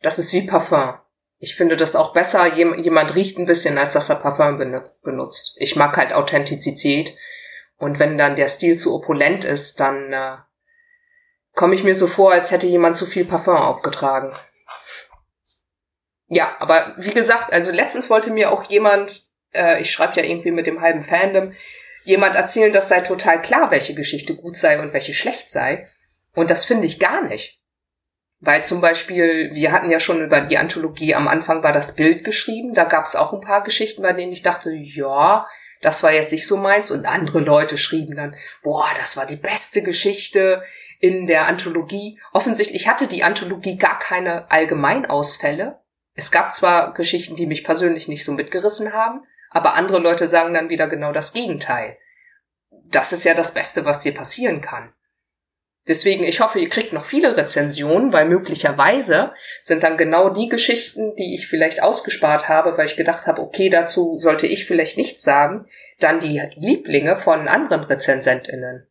[0.02, 0.94] Das ist wie Parfum.
[1.40, 4.58] Ich finde das auch besser, jemand riecht ein bisschen, als dass er Parfum
[5.04, 5.56] benutzt.
[5.58, 7.16] Ich mag halt Authentizität.
[7.78, 10.38] Und wenn dann der Stil zu opulent ist, dann äh,
[11.56, 14.34] komme ich mir so vor, als hätte jemand zu viel Parfum aufgetragen.
[16.28, 20.52] Ja, aber wie gesagt, also letztens wollte mir auch jemand, äh, ich schreibe ja irgendwie
[20.52, 21.54] mit dem halben Fandom,
[22.04, 25.90] jemand erzählen, das sei total klar, welche Geschichte gut sei und welche schlecht sei.
[26.34, 27.60] Und das finde ich gar nicht.
[28.40, 32.24] Weil zum Beispiel, wir hatten ja schon über die Anthologie, am Anfang war das Bild
[32.24, 35.46] geschrieben, da gab es auch ein paar Geschichten, bei denen ich dachte, ja,
[35.82, 36.90] das war jetzt nicht so meins.
[36.90, 40.64] Und andere Leute schrieben dann, boah, das war die beste Geschichte
[41.00, 42.20] in der Anthologie.
[42.32, 45.80] Offensichtlich hatte die Anthologie gar keine Allgemeinausfälle.
[46.16, 50.54] Es gab zwar Geschichten, die mich persönlich nicht so mitgerissen haben, aber andere Leute sagen
[50.54, 51.98] dann wieder genau das Gegenteil.
[52.92, 54.94] Das ist ja das Beste, was dir passieren kann.
[55.88, 61.16] Deswegen, ich hoffe, ihr kriegt noch viele Rezensionen, weil möglicherweise sind dann genau die Geschichten,
[61.16, 65.24] die ich vielleicht ausgespart habe, weil ich gedacht habe, okay, dazu sollte ich vielleicht nichts
[65.24, 65.66] sagen,
[66.00, 68.86] dann die Lieblinge von anderen RezensentInnen.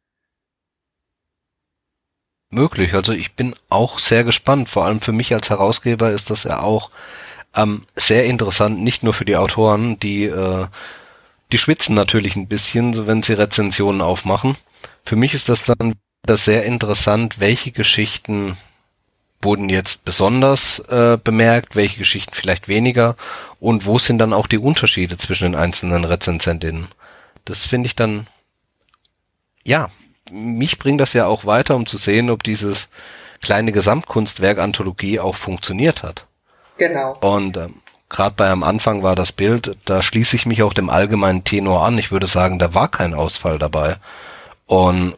[2.51, 4.69] Möglich, also ich bin auch sehr gespannt.
[4.69, 6.91] Vor allem für mich als Herausgeber ist das ja auch
[7.55, 10.67] ähm, sehr interessant, nicht nur für die Autoren, die, äh,
[11.53, 14.57] die schwitzen natürlich ein bisschen, wenn sie Rezensionen aufmachen.
[15.05, 18.57] Für mich ist das dann das sehr interessant, welche Geschichten
[19.41, 23.17] wurden jetzt besonders äh, bemerkt, welche Geschichten vielleicht weniger
[23.61, 26.89] und wo sind dann auch die Unterschiede zwischen den einzelnen Rezensentinnen.
[27.45, 28.27] Das finde ich dann,
[29.65, 29.91] ja,
[30.31, 32.89] mich bringt das ja auch weiter, um zu sehen, ob dieses
[33.41, 36.27] kleine Gesamtkunstwerk Anthologie auch funktioniert hat.
[36.79, 37.19] Genau.
[37.21, 37.75] Und ähm,
[38.09, 41.85] gerade bei am Anfang war das Bild, da schließe ich mich auch dem allgemeinen Tenor
[41.85, 41.99] an.
[41.99, 43.97] Ich würde sagen, da war kein Ausfall dabei.
[44.67, 45.17] Und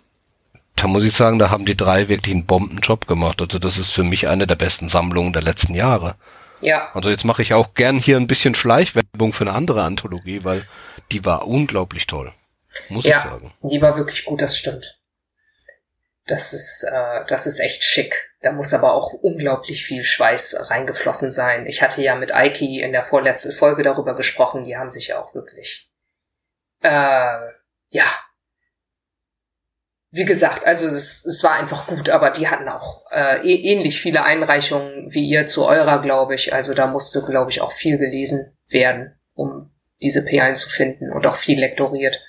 [0.76, 3.40] da muss ich sagen, da haben die drei wirklich einen Bombenjob gemacht.
[3.42, 6.14] Also das ist für mich eine der besten Sammlungen der letzten Jahre.
[6.60, 6.88] Ja.
[6.94, 10.66] Also jetzt mache ich auch gern hier ein bisschen Schleichwerbung für eine andere Anthologie, weil
[11.12, 12.32] die war unglaublich toll.
[12.88, 13.52] Muss ja, ich sagen.
[13.62, 14.99] Die war wirklich gut, das stimmt.
[16.30, 18.30] Das ist, äh, das ist echt schick.
[18.40, 21.66] Da muss aber auch unglaublich viel Schweiß reingeflossen sein.
[21.66, 24.64] Ich hatte ja mit Aiki in der vorletzten Folge darüber gesprochen.
[24.64, 25.90] Die haben sich ja auch wirklich,
[26.82, 27.38] äh,
[27.90, 28.04] ja,
[30.12, 34.24] wie gesagt, also es, es war einfach gut, aber die hatten auch äh, ähnlich viele
[34.24, 36.54] Einreichungen wie ihr zu eurer, glaube ich.
[36.54, 41.26] Also da musste, glaube ich, auch viel gelesen werden, um diese P1 zu finden und
[41.26, 42.24] auch viel lektoriert.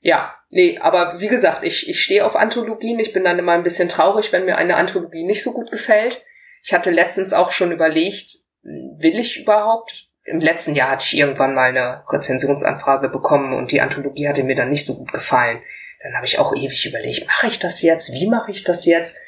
[0.00, 2.98] Ja, nee, aber wie gesagt, ich, ich stehe auf Anthologien.
[2.98, 6.24] Ich bin dann immer ein bisschen traurig, wenn mir eine Anthologie nicht so gut gefällt.
[6.62, 10.08] Ich hatte letztens auch schon überlegt, will ich überhaupt?
[10.24, 14.54] Im letzten Jahr hatte ich irgendwann mal eine Rezensionsanfrage bekommen und die Anthologie hatte mir
[14.54, 15.62] dann nicht so gut gefallen.
[16.02, 18.12] Dann habe ich auch ewig überlegt, mache ich das jetzt?
[18.12, 19.18] Wie mache ich das jetzt?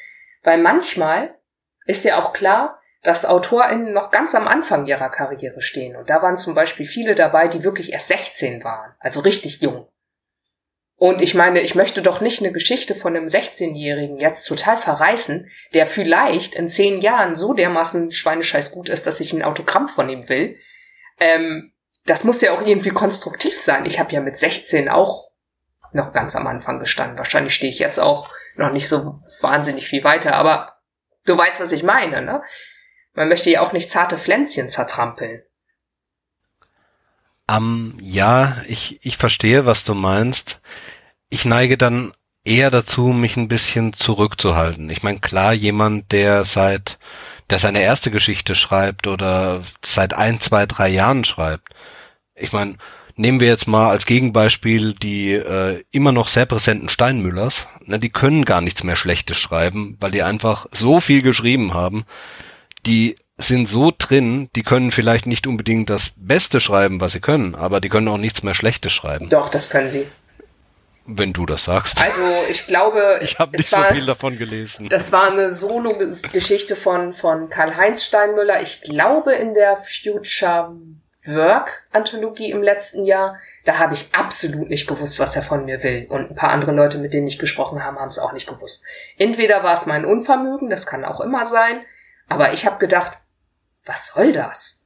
[0.43, 1.35] Weil manchmal
[1.85, 5.95] ist ja auch klar, dass AutorInnen noch ganz am Anfang ihrer Karriere stehen.
[5.95, 9.87] Und da waren zum Beispiel viele dabei, die wirklich erst 16 waren, also richtig jung.
[11.01, 15.49] Und ich meine, ich möchte doch nicht eine Geschichte von einem 16-Jährigen jetzt total verreißen,
[15.73, 20.09] der vielleicht in zehn Jahren so dermaßen schweinescheiß gut ist, dass ich ein Autogramm von
[20.09, 20.59] ihm will.
[21.19, 21.73] Ähm,
[22.05, 23.87] das muss ja auch irgendwie konstruktiv sein.
[23.87, 25.31] Ich habe ja mit 16 auch
[25.91, 27.17] noch ganz am Anfang gestanden.
[27.17, 30.81] Wahrscheinlich stehe ich jetzt auch noch nicht so wahnsinnig viel weiter, aber
[31.25, 32.43] du weißt, was ich meine, ne?
[33.15, 35.41] Man möchte ja auch nicht zarte Pflänzchen zertrampeln.
[37.55, 40.59] Um, ja, ich, ich verstehe, was du meinst.
[41.29, 44.89] Ich neige dann eher dazu, mich ein bisschen zurückzuhalten.
[44.89, 46.97] Ich meine, klar, jemand, der seit,
[47.49, 51.69] der seine erste Geschichte schreibt oder seit ein, zwei, drei Jahren schreibt.
[52.35, 52.77] Ich meine,
[53.15, 57.67] nehmen wir jetzt mal als Gegenbeispiel die äh, immer noch sehr präsenten Steinmüllers.
[57.85, 62.05] Ne, die können gar nichts mehr Schlechtes schreiben, weil die einfach so viel geschrieben haben.
[62.85, 63.15] Die
[63.47, 67.79] sind so drin, die können vielleicht nicht unbedingt das Beste schreiben, was sie können, aber
[67.79, 69.29] die können auch nichts mehr Schlechtes schreiben.
[69.29, 70.07] Doch, das können sie.
[71.05, 72.01] Wenn du das sagst.
[72.01, 74.87] Also ich glaube, ich habe nicht war, so viel davon gelesen.
[74.89, 78.61] Das war eine Solo-Geschichte von von Karl-Heinz Steinmüller.
[78.61, 80.75] Ich glaube in der Future
[81.25, 83.39] Work Anthologie im letzten Jahr.
[83.65, 86.07] Da habe ich absolut nicht gewusst, was er von mir will.
[86.09, 88.83] Und ein paar andere Leute, mit denen ich gesprochen habe, haben es auch nicht gewusst.
[89.17, 91.81] Entweder war es mein Unvermögen, das kann auch immer sein.
[92.27, 93.17] Aber ich habe gedacht,
[93.91, 94.85] was soll das?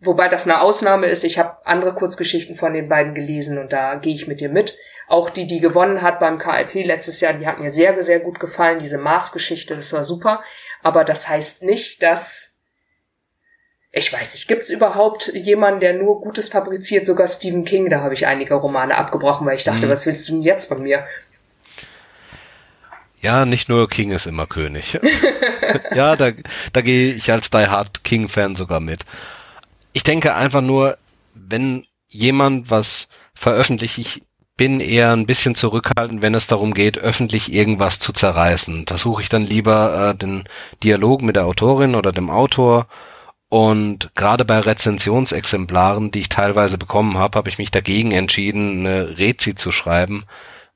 [0.00, 1.24] Wobei das eine Ausnahme ist.
[1.24, 4.76] Ich habe andere Kurzgeschichten von den beiden gelesen und da gehe ich mit dir mit.
[5.08, 8.38] Auch die, die gewonnen hat beim KLP letztes Jahr, die hat mir sehr, sehr gut
[8.38, 8.78] gefallen.
[8.78, 10.42] Diese Mars-Geschichte, das war super.
[10.82, 12.58] Aber das heißt nicht, dass
[13.92, 17.04] ich weiß nicht, gibt es überhaupt jemanden, der nur Gutes fabriziert?
[17.04, 19.90] Sogar Stephen King, da habe ich einige Romane abgebrochen, weil ich dachte, mhm.
[19.90, 21.04] was willst du denn jetzt von mir?
[23.20, 24.98] Ja, nicht nur King ist immer König.
[25.94, 26.30] ja, da,
[26.72, 29.04] da gehe ich als Die Hard King-Fan sogar mit.
[29.92, 30.96] Ich denke einfach nur,
[31.34, 34.22] wenn jemand was veröffentlicht, ich
[34.56, 38.84] bin eher ein bisschen zurückhaltend, wenn es darum geht, öffentlich irgendwas zu zerreißen.
[38.84, 40.44] Da suche ich dann lieber äh, den
[40.82, 42.86] Dialog mit der Autorin oder dem Autor.
[43.48, 49.18] Und gerade bei Rezensionsexemplaren, die ich teilweise bekommen habe, habe ich mich dagegen entschieden, eine
[49.18, 50.24] Rezi zu schreiben,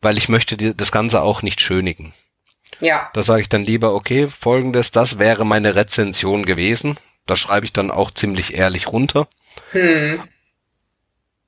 [0.00, 2.12] weil ich möchte das Ganze auch nicht schönigen.
[2.80, 3.10] Ja.
[3.12, 6.98] Da sage ich dann lieber, okay, folgendes, das wäre meine Rezension gewesen.
[7.26, 9.28] Das schreibe ich dann auch ziemlich ehrlich runter.
[9.70, 10.22] Hm.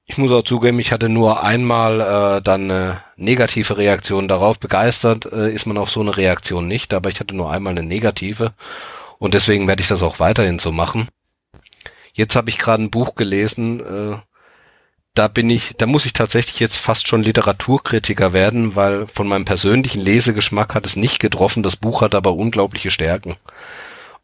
[0.09, 4.59] Ich muss auch zugeben, ich hatte nur einmal äh, dann eine negative Reaktion darauf.
[4.61, 7.83] Begeistert äh, ist man auf so eine Reaktion nicht, aber ich hatte nur einmal eine
[7.83, 8.53] negative.
[9.19, 11.09] Und deswegen werde ich das auch weiterhin so machen.
[12.13, 14.17] Jetzt habe ich gerade ein Buch gelesen, äh,
[15.17, 19.47] da bin ich, da muss ich tatsächlich jetzt fast schon Literaturkritiker werden, weil von meinem
[19.47, 21.63] persönlichen Lesegeschmack hat es nicht getroffen.
[21.63, 23.37] Das Buch hat aber unglaubliche Stärken.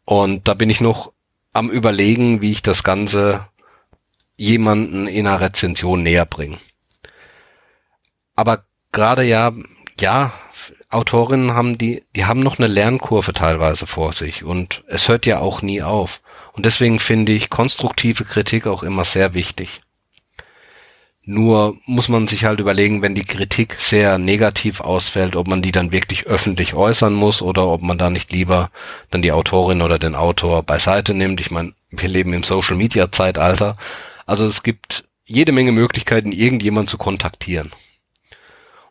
[0.05, 1.11] Und da bin ich noch
[1.51, 3.47] am überlegen, wie ich das Ganze
[4.35, 6.57] jemanden in einer Rezension näher bringe.
[8.35, 9.51] Aber gerade ja,
[9.99, 10.33] ja,
[10.89, 15.39] Autorinnen haben die, die haben noch eine Lernkurve teilweise vor sich und es hört ja
[15.39, 16.21] auch nie auf.
[16.53, 19.81] Und deswegen finde ich konstruktive Kritik auch immer sehr wichtig.
[21.25, 25.71] Nur muss man sich halt überlegen, wenn die Kritik sehr negativ ausfällt, ob man die
[25.71, 28.71] dann wirklich öffentlich äußern muss oder ob man da nicht lieber
[29.09, 31.39] dann die Autorin oder den Autor beiseite nimmt.
[31.39, 33.77] Ich meine, wir leben im Social Media Zeitalter.
[34.25, 37.71] Also es gibt jede Menge Möglichkeiten, irgendjemand zu kontaktieren.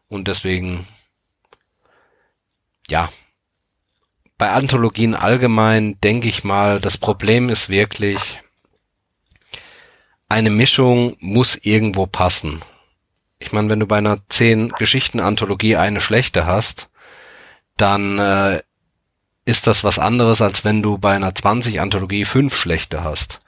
[0.09, 0.87] Und deswegen,
[2.88, 3.11] ja,
[4.38, 8.40] bei Anthologien allgemein denke ich mal, das Problem ist wirklich,
[10.33, 12.62] eine Mischung muss irgendwo passen.
[13.38, 16.88] Ich meine, wenn du bei einer zehn Geschichten-Anthologie eine schlechte hast,
[17.77, 18.62] dann äh,
[19.45, 23.40] ist das was anderes, als wenn du bei einer 20-Anthologie fünf schlechte hast.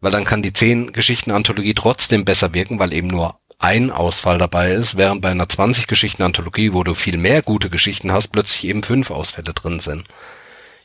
[0.00, 4.72] Weil dann kann die zehn Geschichten-Anthologie trotzdem besser wirken, weil eben nur ein Ausfall dabei
[4.72, 9.12] ist, während bei einer 20-Geschichten-Anthologie, wo du viel mehr gute Geschichten hast, plötzlich eben fünf
[9.12, 10.06] Ausfälle drin sind.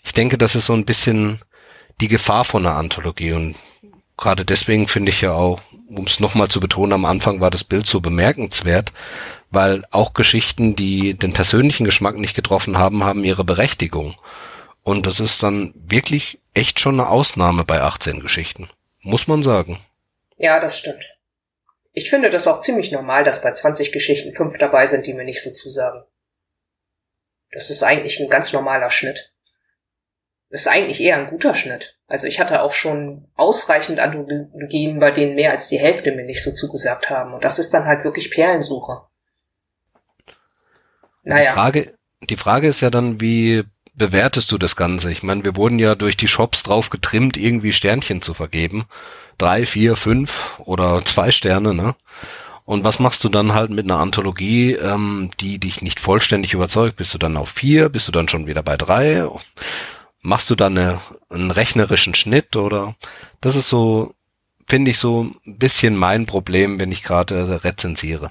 [0.04, 1.42] Ich denke, das ist so ein bisschen
[2.00, 3.56] die Gefahr von einer Anthologie und
[4.20, 7.64] gerade deswegen finde ich ja auch, um es nochmal zu betonen, am Anfang war das
[7.64, 8.92] Bild so bemerkenswert,
[9.50, 14.16] weil auch Geschichten, die den persönlichen Geschmack nicht getroffen haben, haben ihre Berechtigung.
[14.84, 18.70] Und das ist dann wirklich echt schon eine Ausnahme bei 18 Geschichten.
[19.02, 19.80] Muss man sagen.
[20.38, 21.04] Ja, das stimmt.
[21.94, 25.26] Ich finde das auch ziemlich normal, dass bei 20 Geschichten fünf dabei sind, die mir
[25.26, 26.04] nicht so zusagen.
[27.52, 29.32] Das ist eigentlich ein ganz normaler Schnitt.
[30.50, 31.98] Das ist eigentlich eher ein guter Schnitt.
[32.08, 36.44] Also ich hatte auch schon ausreichend Anthologien, bei denen mehr als die Hälfte mir nicht
[36.44, 37.34] so zugesagt haben.
[37.34, 39.04] Und das ist dann halt wirklich Perlensuche.
[41.24, 41.52] Naja.
[41.52, 45.12] Die Frage, die Frage ist ja dann, wie bewertest du das Ganze?
[45.12, 48.86] Ich meine, wir wurden ja durch die Shops drauf getrimmt, irgendwie Sternchen zu vergeben.
[49.38, 51.96] Drei, vier, fünf oder zwei Sterne, ne?
[52.66, 56.98] Und was machst du dann halt mit einer Anthologie, ähm, die dich nicht vollständig überzeugt?
[56.98, 57.90] Bist du dann auf vier?
[57.90, 59.28] Bist du dann schon wieder bei drei?
[60.22, 61.00] Machst du dann eine,
[61.30, 62.96] einen rechnerischen Schnitt oder?
[63.42, 64.14] Das ist so,
[64.68, 68.30] finde ich so ein bisschen mein Problem, wenn ich gerade rezensiere.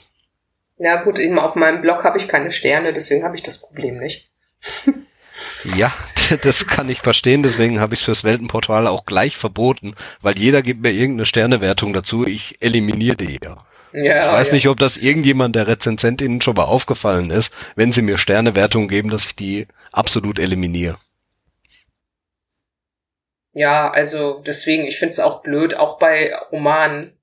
[0.78, 3.98] Ja gut, eben auf meinem Blog habe ich keine Sterne, deswegen habe ich das Problem
[3.98, 4.30] nicht.
[5.76, 5.92] Ja,
[6.42, 10.82] das kann ich verstehen, deswegen habe ich fürs Weltenportal auch gleich verboten, weil jeder gibt
[10.82, 13.56] mir irgendeine Sternewertung dazu, ich eliminiere die ja.
[13.92, 14.54] ja ich weiß ja.
[14.54, 19.10] nicht, ob das irgendjemand der Rezensentinnen schon mal aufgefallen ist, wenn sie mir Sternewertungen geben,
[19.10, 20.98] dass ich die absolut eliminiere.
[23.58, 27.18] Ja, also deswegen, ich finde es auch blöd, auch bei Romanen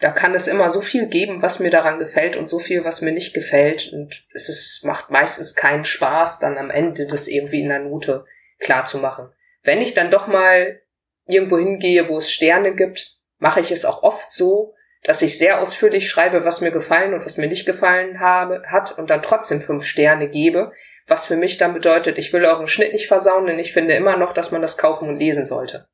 [0.00, 3.00] da kann es immer so viel geben, was mir daran gefällt und so viel, was
[3.00, 3.92] mir nicht gefällt.
[3.92, 8.24] Und es ist, macht meistens keinen Spaß, dann am Ende das irgendwie in der Note
[8.60, 9.32] klar zu machen.
[9.62, 10.80] Wenn ich dann doch mal
[11.26, 15.60] irgendwo hingehe, wo es Sterne gibt, mache ich es auch oft so, dass ich sehr
[15.60, 19.60] ausführlich schreibe, was mir gefallen und was mir nicht gefallen habe, hat und dann trotzdem
[19.60, 20.72] fünf Sterne gebe,
[21.06, 24.16] was für mich dann bedeutet, ich will euren Schnitt nicht versauen, denn ich finde immer
[24.16, 25.88] noch, dass man das kaufen und lesen sollte.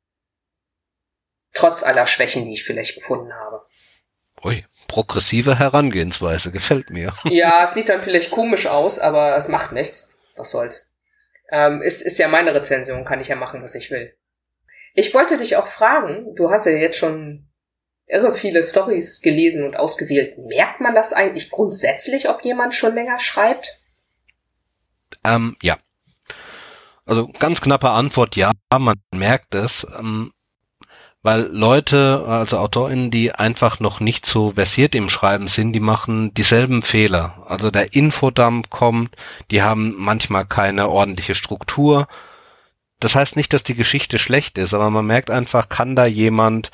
[1.53, 3.61] Trotz aller Schwächen, die ich vielleicht gefunden habe.
[4.43, 7.13] Ui, progressive Herangehensweise, gefällt mir.
[7.23, 10.13] Ja, es sieht dann vielleicht komisch aus, aber es macht nichts.
[10.35, 10.93] Was soll's.
[11.49, 14.17] Ähm, ist, ist ja meine Rezension, kann ich ja machen, was ich will.
[14.93, 17.47] Ich wollte dich auch fragen, du hast ja jetzt schon
[18.07, 20.37] irre viele Stories gelesen und ausgewählt.
[20.37, 23.79] Merkt man das eigentlich grundsätzlich, ob jemand schon länger schreibt?
[25.23, 25.77] Ähm, ja.
[27.05, 29.85] Also ganz knappe Antwort, ja, man merkt es.
[29.99, 30.31] Ähm,
[31.25, 36.31] weil Leute, also AutorInnen, die einfach noch nicht so versiert im Schreiben sind, die machen
[36.35, 37.43] dieselben Fehler.
[37.47, 39.15] Also der Infodump kommt,
[39.49, 42.07] die haben manchmal keine ordentliche Struktur.
[42.99, 46.69] Das heißt nicht, dass die Geschichte schlecht ist, aber man merkt einfach, kann da jemand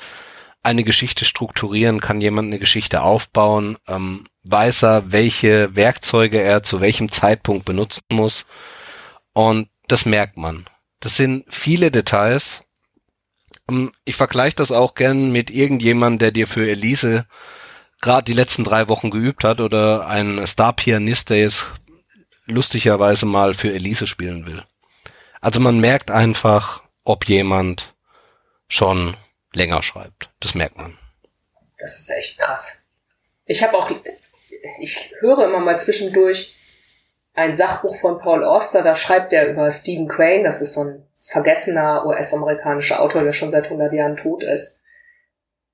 [0.62, 6.80] eine Geschichte strukturieren, kann jemand eine Geschichte aufbauen, ähm, weiß er, welche Werkzeuge er zu
[6.80, 8.46] welchem Zeitpunkt benutzen muss.
[9.32, 10.66] Und das merkt man.
[11.00, 12.64] Das sind viele Details,
[13.68, 17.26] ähm, ich vergleiche das auch gern mit irgendjemandem, der dir für Elise
[18.00, 21.66] gerade die letzten drei Wochen geübt hat oder ein Star-Pianist, der jetzt
[22.46, 24.64] lustigerweise mal für Elise spielen will.
[25.40, 27.94] Also man merkt einfach, ob jemand
[28.68, 29.16] schon
[29.54, 30.30] länger schreibt.
[30.40, 30.98] Das merkt man.
[31.78, 32.86] Das ist echt krass.
[33.44, 33.90] Ich habe auch,
[34.80, 36.54] ich höre immer mal zwischendurch
[37.34, 41.06] ein Sachbuch von Paul Auster, da schreibt er über Stephen Crane, das ist so ein
[41.14, 44.82] vergessener US-amerikanischer Autor, der schon seit 100 Jahren tot ist.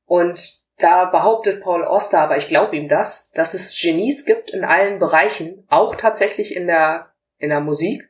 [0.06, 4.64] Und da behauptet Paul Oster, aber ich glaube ihm das, dass es Genies gibt in
[4.64, 8.08] allen Bereichen, auch tatsächlich in der, in der Musik.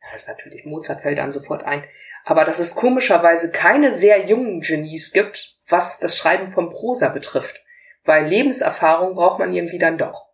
[0.00, 1.84] Das ist natürlich, Mozart fällt einem sofort ein.
[2.24, 7.60] Aber dass es komischerweise keine sehr jungen Genies gibt, was das Schreiben von Prosa betrifft.
[8.04, 10.26] Weil Lebenserfahrung braucht man irgendwie dann doch.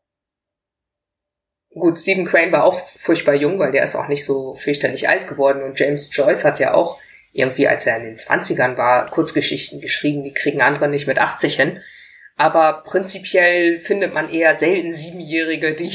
[1.73, 5.29] Gut, Stephen Crane war auch furchtbar jung, weil der ist auch nicht so fürchterlich alt
[5.29, 5.63] geworden.
[5.63, 6.99] Und James Joyce hat ja auch
[7.33, 11.55] irgendwie, als er in den 20ern war, Kurzgeschichten geschrieben, die kriegen andere nicht mit 80
[11.55, 11.81] hin.
[12.37, 15.93] Aber prinzipiell findet man eher selten Siebenjährige, die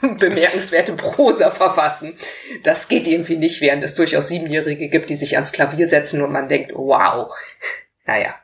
[0.18, 2.16] bemerkenswerte Prosa verfassen.
[2.62, 6.32] Das geht irgendwie nicht, während es durchaus Siebenjährige gibt, die sich ans Klavier setzen und
[6.32, 7.32] man denkt, wow.
[8.06, 8.34] Naja.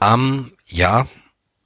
[0.00, 1.06] Um, ja,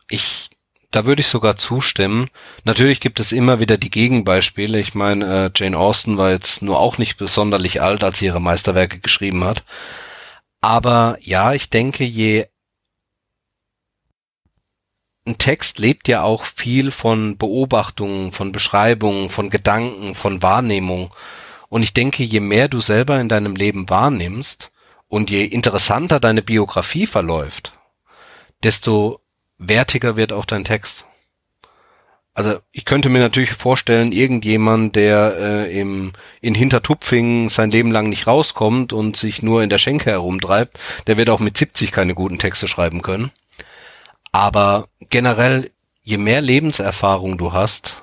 [0.08, 0.50] ich
[0.94, 2.28] da würde ich sogar zustimmen.
[2.62, 4.78] Natürlich gibt es immer wieder die Gegenbeispiele.
[4.78, 8.40] Ich meine, äh, Jane Austen war jetzt nur auch nicht besonderlich alt, als sie ihre
[8.40, 9.64] Meisterwerke geschrieben hat.
[10.60, 12.46] Aber ja, ich denke, je
[15.26, 21.14] ein Text lebt ja auch viel von Beobachtungen, von Beschreibungen, von Gedanken, von Wahrnehmung.
[21.68, 24.70] Und ich denke, je mehr du selber in deinem Leben wahrnimmst
[25.08, 27.72] und je interessanter deine Biografie verläuft,
[28.62, 29.20] desto
[29.56, 31.06] wertiger wird auch dein Text.
[32.34, 38.08] Also ich könnte mir natürlich vorstellen, irgendjemand, der äh, im, in Hintertupfingen sein Leben lang
[38.08, 42.14] nicht rauskommt und sich nur in der Schenke herumtreibt, der wird auch mit 70 keine
[42.14, 43.30] guten Texte schreiben können.
[44.34, 45.70] Aber generell,
[46.02, 48.02] je mehr Lebenserfahrung du hast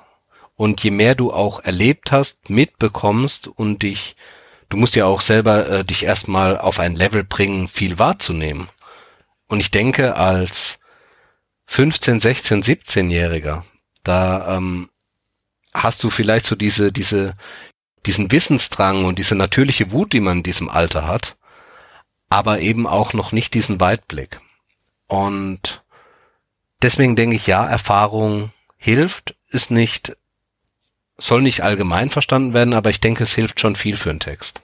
[0.54, 4.16] und je mehr du auch erlebt hast, mitbekommst und dich,
[4.70, 8.70] du musst ja auch selber äh, dich erstmal auf ein Level bringen, viel wahrzunehmen.
[9.46, 10.78] Und ich denke, als
[11.66, 13.64] 15, 16, 17-Jähriger,
[14.02, 14.88] da ähm,
[15.74, 17.36] hast du vielleicht so diese, diese,
[18.06, 21.36] diesen Wissensdrang und diese natürliche Wut, die man in diesem Alter hat,
[22.30, 24.40] aber eben auch noch nicht diesen Weitblick.
[25.08, 25.81] Und
[26.82, 30.16] deswegen denke ich, ja, Erfahrung hilft, ist nicht
[31.18, 34.60] soll nicht allgemein verstanden werden, aber ich denke, es hilft schon viel für einen Text.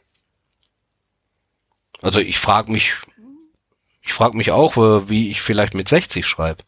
[2.03, 2.95] Also ich frage mich,
[4.03, 6.65] ich frage mich auch, äh, wie ich vielleicht mit 60 schreibe.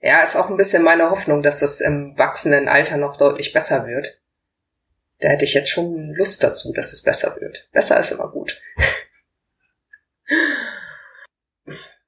[0.00, 3.86] Ja, ist auch ein bisschen meine Hoffnung, dass das im wachsenden Alter noch deutlich besser
[3.86, 4.18] wird.
[5.20, 7.68] Da hätte ich jetzt schon Lust dazu, dass es besser wird.
[7.72, 8.60] Besser ist immer gut.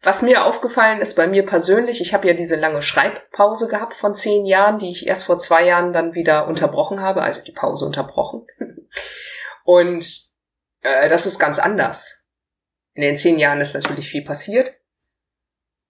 [0.03, 4.15] Was mir aufgefallen ist bei mir persönlich, ich habe ja diese lange Schreibpause gehabt von
[4.15, 7.85] zehn Jahren, die ich erst vor zwei Jahren dann wieder unterbrochen habe, also die Pause
[7.85, 8.47] unterbrochen.
[9.65, 10.07] Und
[10.81, 12.25] äh, das ist ganz anders.
[12.95, 14.81] In den zehn Jahren ist natürlich viel passiert.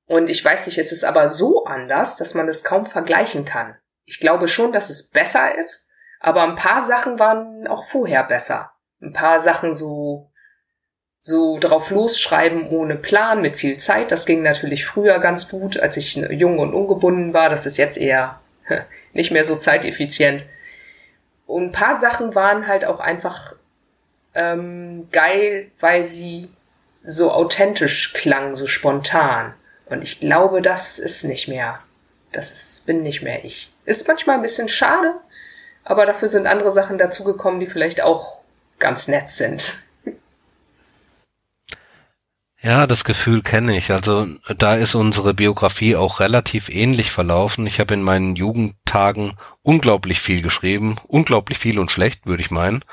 [0.07, 3.77] Und ich weiß nicht, es ist aber so anders, dass man es kaum vergleichen kann.
[4.05, 5.89] Ich glaube schon, dass es besser ist,
[6.19, 8.73] aber ein paar Sachen waren auch vorher besser.
[9.01, 10.30] Ein paar Sachen so,
[11.23, 14.11] so drauf losschreiben ohne Plan, mit viel Zeit.
[14.11, 17.49] Das ging natürlich früher ganz gut, als ich jung und ungebunden war.
[17.49, 18.41] Das ist jetzt eher
[19.13, 20.45] nicht mehr so zeiteffizient.
[21.47, 23.55] Und ein paar Sachen waren halt auch einfach
[24.35, 26.49] ähm, geil, weil sie
[27.03, 29.55] so authentisch klangen, so spontan.
[29.87, 31.81] Und ich glaube, das ist nicht mehr.
[32.33, 33.73] Das ist, bin nicht mehr ich.
[33.85, 35.15] Ist manchmal ein bisschen schade,
[35.85, 38.39] aber dafür sind andere Sachen dazugekommen, die vielleicht auch
[38.79, 39.83] ganz nett sind.
[42.63, 43.91] Ja, das Gefühl kenne ich.
[43.91, 44.27] Also
[44.59, 47.67] da ist unsere Biografie auch relativ ähnlich verlaufen.
[47.67, 49.33] Ich habe in meinen Jugendtagen
[49.63, 52.85] unglaublich viel geschrieben, unglaublich viel und schlecht, würde ich meinen,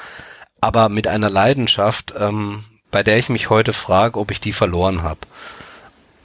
[0.61, 5.03] aber mit einer Leidenschaft, ähm, bei der ich mich heute frage, ob ich die verloren
[5.03, 5.19] habe.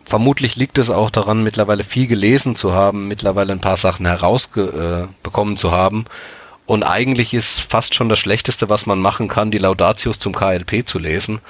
[0.05, 5.55] Vermutlich liegt es auch daran, mittlerweile viel gelesen zu haben, mittlerweile ein paar Sachen herausbekommen
[5.55, 6.05] äh, zu haben.
[6.66, 10.86] Und eigentlich ist fast schon das Schlechteste, was man machen kann, die Laudatius zum KLP
[10.86, 11.40] zu lesen,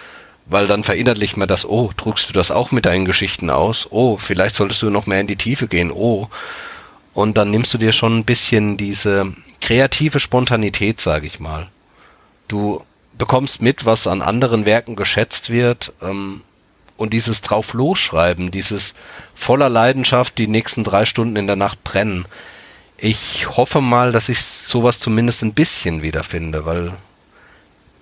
[0.46, 3.88] weil dann verinnerlicht man das, oh, druckst du das auch mit deinen Geschichten aus?
[3.90, 6.28] Oh, vielleicht solltest du noch mehr in die Tiefe gehen, oh.
[7.14, 11.68] Und dann nimmst du dir schon ein bisschen diese kreative Spontanität, sage ich mal.
[12.48, 12.84] Du
[13.16, 16.40] bekommst mit, was an anderen Werken geschätzt wird, ähm,
[17.02, 18.94] und dieses drauf losschreiben, dieses
[19.34, 22.26] voller Leidenschaft die nächsten drei Stunden in der Nacht brennen.
[22.96, 26.92] Ich hoffe mal, dass ich sowas zumindest ein bisschen wiederfinde, weil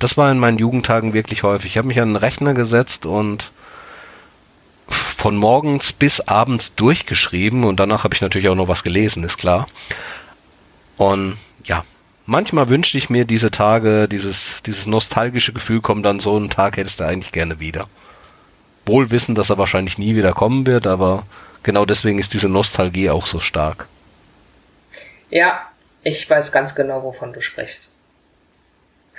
[0.02, 1.72] das war in meinen Jugendtagen wirklich häufig.
[1.72, 3.52] Ich habe mich an den Rechner gesetzt und
[4.88, 9.38] von morgens bis abends durchgeschrieben und danach habe ich natürlich auch noch was gelesen, ist
[9.38, 9.66] klar.
[10.96, 11.84] Und ja,
[12.26, 16.76] manchmal wünschte ich mir diese Tage, dieses, dieses nostalgische Gefühl kommt dann so einen Tag
[16.76, 17.86] hättest du eigentlich gerne wieder
[18.86, 21.24] wohl wissen, dass er wahrscheinlich nie wieder kommen wird, aber
[21.62, 23.88] genau deswegen ist diese Nostalgie auch so stark.
[25.30, 25.60] Ja,
[26.02, 27.92] ich weiß ganz genau, wovon du sprichst.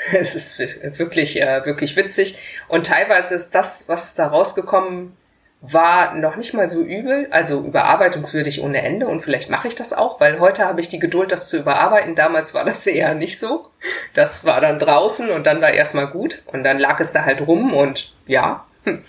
[0.14, 0.60] Es ist
[0.98, 2.38] wirklich, äh, wirklich witzig.
[2.68, 5.16] Und teilweise ist das, was da rausgekommen
[5.62, 9.08] war, noch nicht mal so übel, also überarbeitungswürdig ohne Ende.
[9.08, 12.16] Und vielleicht mache ich das auch, weil heute habe ich die Geduld, das zu überarbeiten.
[12.16, 13.70] Damals war das eher nicht so.
[14.14, 16.42] Das war dann draußen und dann war erstmal gut.
[16.48, 18.66] Und dann lag es da halt rum und ja.
[18.86, 19.04] Hm.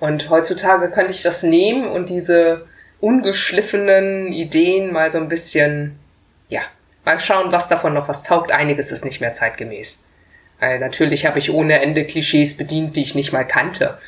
[0.00, 2.66] Und heutzutage könnte ich das nehmen und diese
[3.00, 5.98] ungeschliffenen Ideen mal so ein bisschen,
[6.48, 6.62] ja,
[7.04, 8.50] mal schauen, was davon noch was taugt.
[8.50, 10.04] Einiges ist nicht mehr zeitgemäß.
[10.60, 13.98] Weil natürlich habe ich ohne Ende Klischees bedient, die ich nicht mal kannte.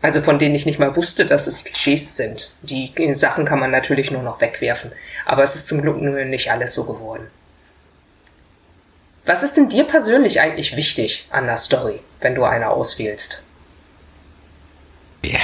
[0.00, 2.52] Also von denen ich nicht mal wusste, dass es Klischees sind.
[2.62, 4.92] Die Sachen kann man natürlich nur noch wegwerfen.
[5.24, 7.28] Aber es ist zum Glück nur nicht alles so geworden.
[9.24, 13.44] Was ist denn dir persönlich eigentlich wichtig an der Story, wenn du eine auswählst?
[15.22, 15.38] Ja.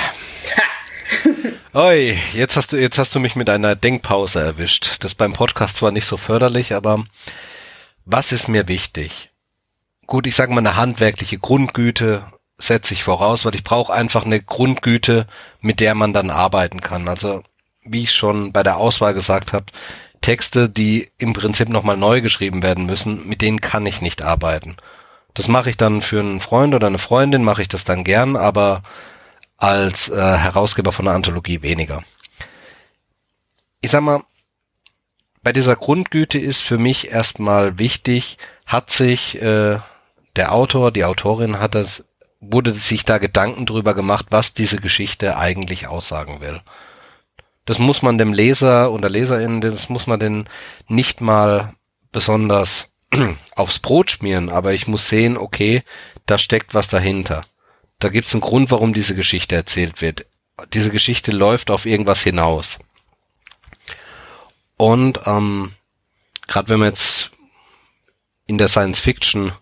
[1.74, 4.96] Oi, jetzt hast du, jetzt hast du mich mit einer Denkpause erwischt.
[5.00, 7.04] Das beim Podcast zwar nicht so förderlich, aber
[8.04, 9.30] was ist mir wichtig?
[10.08, 12.24] Gut, ich sage mal eine handwerkliche Grundgüte
[12.56, 15.26] setze ich voraus, weil ich brauche einfach eine Grundgüte,
[15.60, 17.08] mit der man dann arbeiten kann.
[17.08, 17.42] Also,
[17.84, 19.66] wie ich schon bei der Auswahl gesagt habe,
[20.22, 24.78] Texte, die im Prinzip nochmal neu geschrieben werden müssen, mit denen kann ich nicht arbeiten.
[25.34, 28.34] Das mache ich dann für einen Freund oder eine Freundin, mache ich das dann gern,
[28.34, 28.82] aber
[29.58, 32.02] als äh, Herausgeber von einer Anthologie weniger.
[33.82, 34.22] Ich sag mal,
[35.42, 39.78] bei dieser Grundgüte ist für mich erstmal wichtig, hat sich äh,
[40.38, 42.04] der Autor, die Autorin hat das,
[42.40, 46.62] wurde sich da Gedanken drüber gemacht, was diese Geschichte eigentlich aussagen will.
[47.66, 50.48] Das muss man dem Leser oder Leserin, das muss man denn
[50.86, 51.74] nicht mal
[52.12, 52.88] besonders
[53.56, 55.82] aufs Brot schmieren, aber ich muss sehen, okay,
[56.24, 57.42] da steckt was dahinter.
[57.98, 60.24] Da gibt es einen Grund, warum diese Geschichte erzählt wird.
[60.72, 62.78] Diese Geschichte läuft auf irgendwas hinaus.
[64.76, 65.72] Und ähm,
[66.46, 67.32] gerade wenn man jetzt
[68.46, 69.52] in der Science Fiction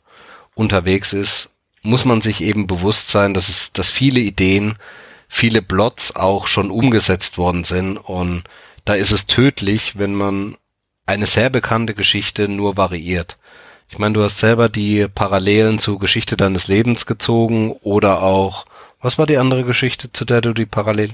[0.56, 1.48] unterwegs ist,
[1.82, 4.74] muss man sich eben bewusst sein, dass es, dass viele Ideen,
[5.28, 8.44] viele Plots auch schon umgesetzt worden sind und
[8.84, 10.56] da ist es tödlich, wenn man
[11.04, 13.38] eine sehr bekannte Geschichte nur variiert.
[13.88, 18.66] Ich meine, du hast selber die Parallelen zur Geschichte deines Lebens gezogen oder auch,
[19.00, 21.12] was war die andere Geschichte, zu der du die Parallel?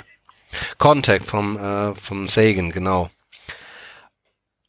[0.78, 3.10] Contact vom, äh, vom Sagan, genau.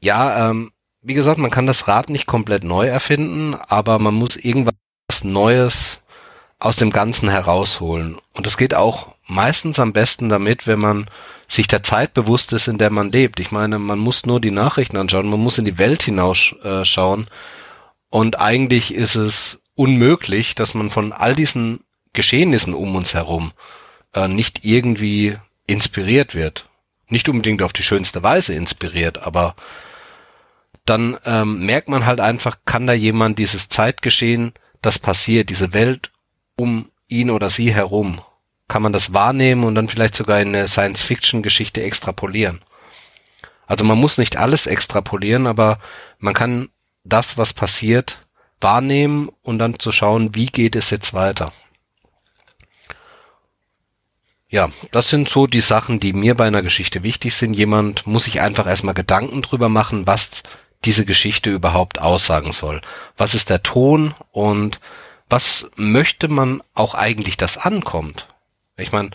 [0.01, 0.71] Ja, ähm,
[1.03, 4.73] wie gesagt, man kann das Rad nicht komplett neu erfinden, aber man muss irgendwas
[5.23, 5.99] Neues
[6.59, 8.17] aus dem Ganzen herausholen.
[8.33, 11.09] Und es geht auch meistens am besten damit, wenn man
[11.49, 13.41] sich der Zeit bewusst ist, in der man lebt.
[13.41, 17.21] Ich meine, man muss nur die Nachrichten anschauen, man muss in die Welt hinausschauen.
[17.23, 17.29] Äh,
[18.09, 21.81] und eigentlich ist es unmöglich, dass man von all diesen
[22.13, 23.51] Geschehnissen um uns herum
[24.13, 25.35] äh, nicht irgendwie
[25.67, 26.65] inspiriert wird.
[27.07, 29.55] Nicht unbedingt auf die schönste Weise inspiriert, aber
[30.85, 36.11] dann ähm, merkt man halt einfach, kann da jemand dieses Zeitgeschehen, das passiert, diese Welt
[36.57, 38.21] um ihn oder sie herum,
[38.67, 42.61] kann man das wahrnehmen und dann vielleicht sogar in eine Science-Fiction-Geschichte extrapolieren.
[43.65, 45.79] Also man muss nicht alles extrapolieren, aber
[46.19, 46.69] man kann
[47.03, 48.19] das, was passiert,
[48.59, 51.51] wahrnehmen und dann zu schauen, wie geht es jetzt weiter.
[54.49, 57.55] Ja, das sind so die Sachen, die mir bei einer Geschichte wichtig sind.
[57.55, 60.43] Jemand muss sich einfach erstmal Gedanken drüber machen, was
[60.85, 62.81] diese Geschichte überhaupt aussagen soll.
[63.17, 64.79] Was ist der Ton und
[65.29, 68.27] was möchte man auch eigentlich, dass ankommt?
[68.77, 69.11] Ich meine,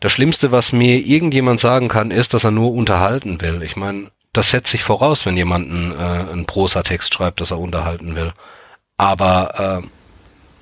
[0.00, 3.62] das Schlimmste, was mir irgendjemand sagen kann, ist, dass er nur unterhalten will.
[3.62, 7.58] Ich meine, das setzt sich voraus, wenn jemand einen, äh, einen Prosatext schreibt, dass er
[7.58, 8.32] unterhalten will.
[8.96, 9.86] Aber äh,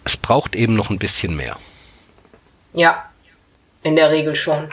[0.05, 1.57] es braucht eben noch ein bisschen mehr.
[2.73, 3.05] Ja,
[3.83, 4.69] in der Regel schon.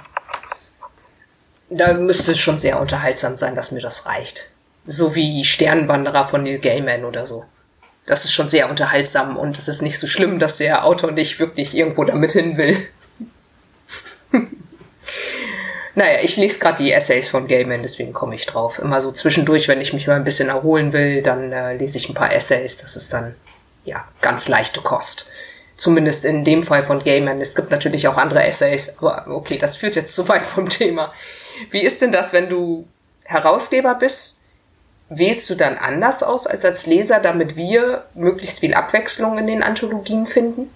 [1.69, 4.51] Da müsste es schon sehr unterhaltsam sein, dass mir das reicht.
[4.85, 7.45] So wie Sternwanderer von Neil Gaiman oder so.
[8.05, 11.39] Das ist schon sehr unterhaltsam und es ist nicht so schlimm, dass der Autor nicht
[11.39, 12.77] wirklich irgendwo damit hin will.
[15.95, 18.77] naja, ich lese gerade die Essays von Gaiman, deswegen komme ich drauf.
[18.77, 22.07] Immer so zwischendurch, wenn ich mich mal ein bisschen erholen will, dann äh, lese ich
[22.07, 22.77] ein paar Essays.
[22.77, 23.35] Das ist dann,
[23.85, 25.31] ja, ganz leichte Kost.
[25.75, 27.41] Zumindest in dem Fall von Gaiman.
[27.41, 31.11] Es gibt natürlich auch andere Essays, aber okay, das führt jetzt zu weit vom Thema.
[31.71, 32.87] Wie ist denn das, wenn du
[33.23, 34.41] Herausgeber bist?
[35.09, 39.61] Wählst du dann anders aus als als Leser, damit wir möglichst viel Abwechslung in den
[39.61, 40.69] Anthologien finden?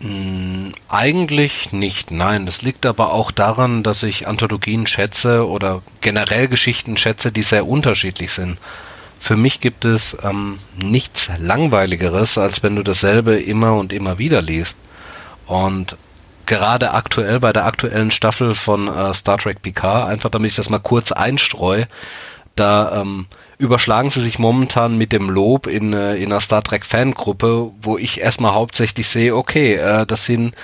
[0.00, 2.46] Mm, eigentlich nicht, nein.
[2.46, 7.66] Das liegt aber auch daran, dass ich Anthologien schätze oder generell Geschichten schätze, die sehr
[7.66, 8.58] unterschiedlich sind.
[9.18, 14.40] Für mich gibt es ähm, nichts Langweiligeres, als wenn du dasselbe immer und immer wieder
[14.40, 14.76] liest.
[15.46, 15.96] Und
[16.50, 20.68] gerade aktuell bei der aktuellen Staffel von äh, Star Trek Picard, einfach damit ich das
[20.68, 21.88] mal kurz einstreue,
[22.56, 23.26] da ähm,
[23.56, 27.96] überschlagen sie sich momentan mit dem Lob in, äh, in einer Star Trek Fangruppe, wo
[27.96, 30.54] ich erstmal hauptsächlich sehe, okay, äh, das sind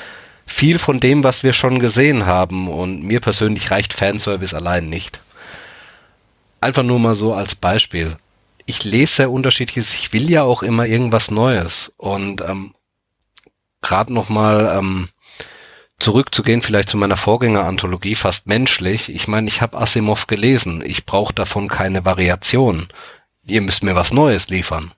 [0.45, 5.20] viel von dem, was wir schon gesehen haben und mir persönlich reicht Fanservice allein nicht.
[6.61, 8.16] Einfach nur mal so als Beispiel
[8.66, 9.95] ich lese sehr unterschiedliches.
[9.95, 11.93] Ich will ja auch immer irgendwas Neues.
[11.97, 12.74] Und ähm,
[13.80, 15.09] gerade nochmal ähm,
[15.99, 19.09] zurückzugehen, vielleicht zu meiner Vorgängeranthologie, fast menschlich.
[19.09, 20.83] Ich meine, ich habe Asimov gelesen.
[20.85, 22.89] Ich brauche davon keine Variation.
[23.47, 24.93] Ihr müsst mir was Neues liefern.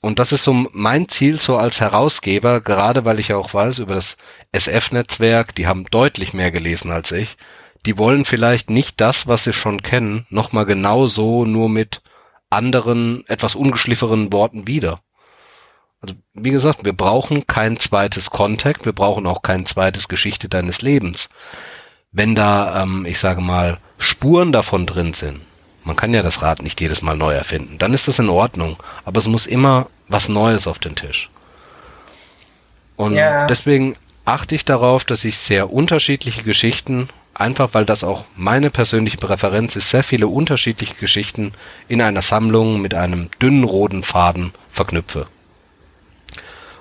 [0.00, 3.80] Und das ist so mein Ziel so als Herausgeber, gerade weil ich ja auch weiß
[3.80, 4.16] über das
[4.52, 7.36] SF-Netzwerk, die haben deutlich mehr gelesen als ich.
[7.84, 12.02] Die wollen vielleicht nicht das, was sie schon kennen, nochmal genau so nur mit
[12.48, 15.00] anderen, etwas ungeschlifferen Worten wieder.
[16.00, 20.82] Also, wie gesagt, wir brauchen kein zweites Contact, wir brauchen auch kein zweites Geschichte deines
[20.82, 21.28] Lebens.
[22.12, 25.40] Wenn da, ähm, ich sage mal, Spuren davon drin sind,
[25.84, 28.76] man kann ja das Rad nicht jedes Mal neu erfinden, dann ist das in Ordnung.
[29.04, 31.30] Aber es muss immer was Neues auf den Tisch.
[32.96, 33.46] Und ja.
[33.46, 37.08] deswegen achte ich darauf, dass ich sehr unterschiedliche Geschichten
[37.40, 41.52] einfach weil das auch meine persönliche Präferenz ist, sehr viele unterschiedliche Geschichten
[41.88, 45.26] in einer Sammlung mit einem dünnen roten Faden verknüpfe.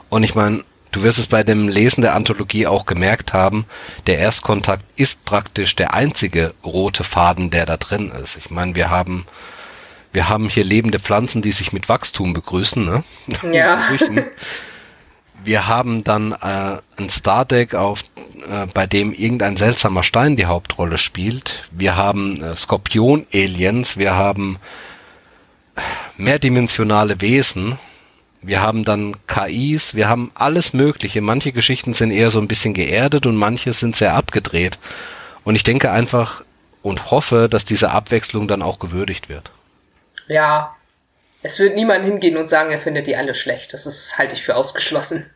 [0.10, 3.66] Und ich meine, du wirst es bei dem Lesen der Anthologie auch gemerkt haben,
[4.08, 8.38] der Erstkontakt ist praktisch der einzige rote Faden, der da drin ist.
[8.38, 9.26] Ich meine, wir haben
[10.12, 13.04] wir haben hier lebende Pflanzen, die sich mit Wachstum begrüßen, ne?
[13.54, 13.80] Ja.
[15.44, 18.02] Wir haben dann äh, ein Stardeck, auf,
[18.50, 21.64] äh, bei dem irgendein seltsamer Stein die Hauptrolle spielt.
[21.72, 24.58] Wir haben äh, Skorpion-Aliens, wir haben
[26.18, 27.78] mehrdimensionale Wesen,
[28.42, 31.22] wir haben dann KIs, wir haben alles Mögliche.
[31.22, 34.80] Manche Geschichten sind eher so ein bisschen geerdet und manche sind sehr abgedreht.
[35.44, 36.44] Und ich denke einfach
[36.82, 39.52] und hoffe, dass diese Abwechslung dann auch gewürdigt wird.
[40.28, 40.76] Ja,
[41.42, 43.74] es wird niemand hingehen und sagen, er findet die alle schlecht.
[43.74, 45.30] Das ist, halte ich für ausgeschlossen.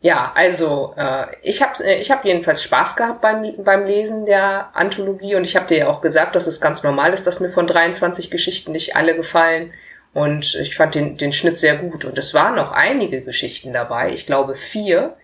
[0.00, 4.70] Ja, also äh, ich habe äh, ich hab jedenfalls Spaß gehabt beim, beim Lesen der
[4.74, 7.50] Anthologie und ich habe dir ja auch gesagt, dass es ganz normal ist, dass mir
[7.50, 9.72] von 23 Geschichten nicht alle gefallen.
[10.14, 12.04] Und ich fand den, den Schnitt sehr gut.
[12.04, 15.16] Und es waren noch einige Geschichten dabei, ich glaube vier,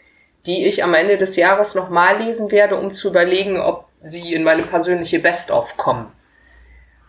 [0.46, 4.44] die ich am Ende des Jahres nochmal lesen werde, um zu überlegen, ob sie in
[4.44, 6.10] meine persönliche Best-of kommen.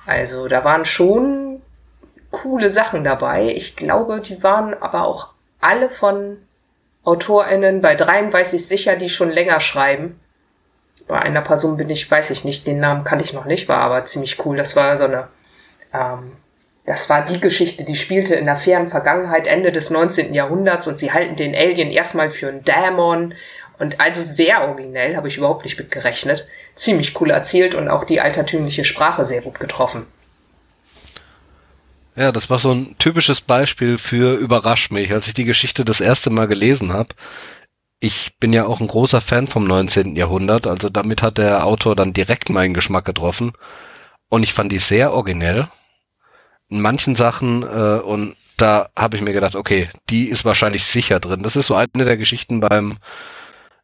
[0.06, 1.62] Also da waren schon
[2.32, 3.54] coole Sachen dabei.
[3.56, 5.30] Ich glaube, die waren aber auch
[5.62, 6.38] alle von
[7.04, 7.82] AutorInnen.
[7.82, 10.20] Bei dreien weiß ich sicher, die schon länger schreiben.
[11.08, 13.80] Bei einer Person bin ich, weiß ich nicht, den Namen kannte ich noch nicht, war
[13.80, 14.58] aber ziemlich cool.
[14.58, 15.28] Das war so eine,
[15.94, 16.34] ähm,
[16.86, 20.34] das war die Geschichte, die spielte in der fernen Vergangenheit, Ende des 19.
[20.34, 23.36] Jahrhunderts und sie halten den Alien erstmal für einen Dämon
[23.78, 26.48] und also sehr originell, habe ich überhaupt nicht mit gerechnet.
[26.74, 30.06] Ziemlich cool erzählt und auch die altertümliche Sprache sehr gut getroffen.
[32.16, 36.02] Ja, das war so ein typisches Beispiel für überrasch mich, als ich die Geschichte das
[36.02, 37.10] erste Mal gelesen habe.
[38.02, 40.16] Ich bin ja auch ein großer Fan vom 19.
[40.16, 43.54] Jahrhundert, also damit hat der Autor dann direkt meinen Geschmack getroffen.
[44.30, 45.68] Und ich fand die sehr originell.
[46.70, 51.20] In manchen Sachen äh, und da habe ich mir gedacht, okay, die ist wahrscheinlich sicher
[51.20, 51.44] drin.
[51.44, 52.98] Das ist so eine der Geschichten beim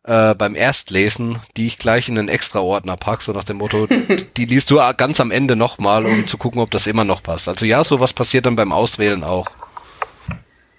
[0.03, 3.87] äh, beim Erstlesen, die ich gleich in einen Extra-Ordner pack, so nach dem Motto,
[4.37, 7.47] die liest du ganz am Ende nochmal, um zu gucken, ob das immer noch passt.
[7.47, 9.47] Also ja, sowas passiert dann beim Auswählen auch.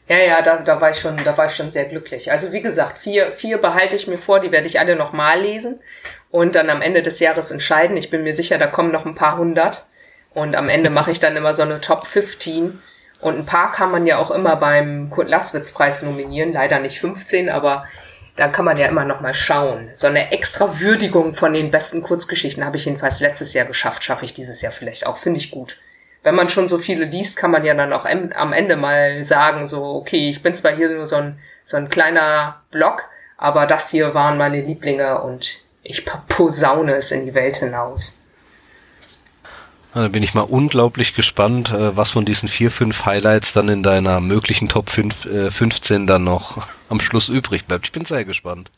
[0.08, 2.30] Ja, ja, da, da war ich schon, da war ich schon sehr glücklich.
[2.30, 5.80] Also wie gesagt, vier, vier behalte ich mir vor, die werde ich alle nochmal lesen
[6.30, 7.96] und dann am Ende des Jahres entscheiden.
[7.96, 9.86] Ich bin mir sicher, da kommen noch ein paar hundert.
[10.36, 12.78] Und am Ende mache ich dann immer so eine Top 15.
[13.22, 16.52] Und ein paar kann man ja auch immer beim Kurt Laswitz Preis nominieren.
[16.52, 17.86] Leider nicht 15, aber
[18.36, 19.88] da kann man ja immer noch mal schauen.
[19.94, 24.26] So eine extra Würdigung von den besten Kurzgeschichten habe ich jedenfalls letztes Jahr geschafft, schaffe
[24.26, 25.78] ich dieses Jahr vielleicht auch, finde ich gut.
[26.22, 29.64] Wenn man schon so viele liest, kann man ja dann auch am Ende mal sagen,
[29.64, 33.04] so, okay, ich bin zwar hier nur so ein, so ein kleiner Block,
[33.38, 38.20] aber das hier waren meine Lieblinge und ich posaune es in die Welt hinaus.
[39.96, 43.82] Da bin ich mal unglaublich gespannt, äh, was von diesen vier, fünf Highlights dann in
[43.82, 47.86] deiner möglichen Top 5, 15 äh, dann noch am Schluss übrig bleibt.
[47.86, 48.70] Ich bin sehr gespannt.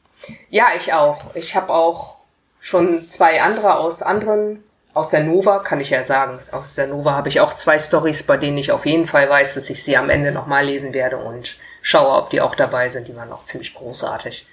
[0.49, 1.35] Ja, ich auch.
[1.35, 2.15] Ich habe auch
[2.61, 4.63] schon zwei andere aus anderen,
[4.95, 6.39] aus der Nova, kann ich ja sagen.
[6.53, 9.55] Aus der Nova habe ich auch zwei Stories, bei denen ich auf jeden Fall weiß,
[9.55, 13.09] dass ich sie am Ende nochmal lesen werde und schaue, ob die auch dabei sind.
[13.09, 14.47] Die waren auch ziemlich großartig.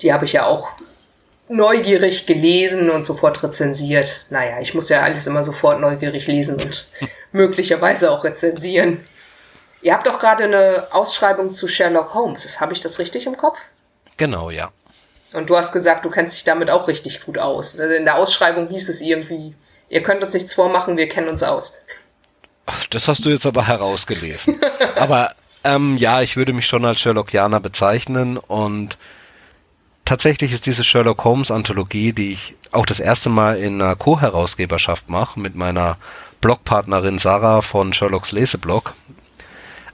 [0.00, 0.70] Die habe ich ja auch
[1.48, 4.26] neugierig gelesen und sofort rezensiert.
[4.30, 6.88] Naja, ich muss ja alles immer sofort neugierig lesen und
[7.32, 9.00] möglicherweise auch rezensieren.
[9.80, 12.60] Ihr habt doch gerade eine Ausschreibung zu Sherlock Holmes.
[12.60, 13.58] Habe ich das richtig im Kopf?
[14.16, 14.70] Genau, ja.
[15.32, 17.74] Und du hast gesagt, du kennst dich damit auch richtig gut aus.
[17.74, 19.54] In der Ausschreibung hieß es irgendwie,
[19.88, 21.78] ihr könnt uns nichts vormachen, wir kennen uns aus.
[22.90, 24.60] Das hast du jetzt aber herausgelesen.
[24.96, 25.32] aber
[25.64, 28.98] ähm, ja, ich würde mich schon als Sherlockianer bezeichnen und
[30.08, 35.10] tatsächlich ist diese Sherlock Holmes Anthologie, die ich auch das erste Mal in einer Co-Herausgeberschaft
[35.10, 35.98] mache mit meiner
[36.40, 38.94] Blogpartnerin Sarah von Sherlocks Leseblog.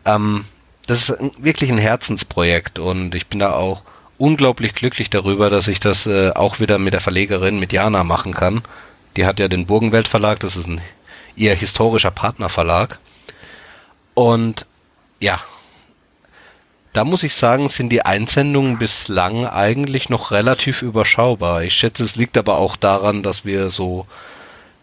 [0.05, 0.45] Ähm,
[0.87, 3.83] das ist wirklich ein Herzensprojekt und ich bin da auch
[4.17, 8.35] unglaublich glücklich darüber, dass ich das äh, auch wieder mit der Verlegerin, mit Jana machen
[8.35, 8.63] kann.
[9.17, 10.81] Die hat ja den Burgenwelt Verlag, das ist ein
[11.35, 13.01] ihr historischer Partnerverlag.
[14.15, 14.65] Und
[15.19, 15.41] ja,
[16.95, 21.65] da muss ich sagen, sind die Einsendungen bislang eigentlich noch relativ überschaubar.
[21.65, 24.07] Ich schätze, es liegt aber auch daran, dass wir so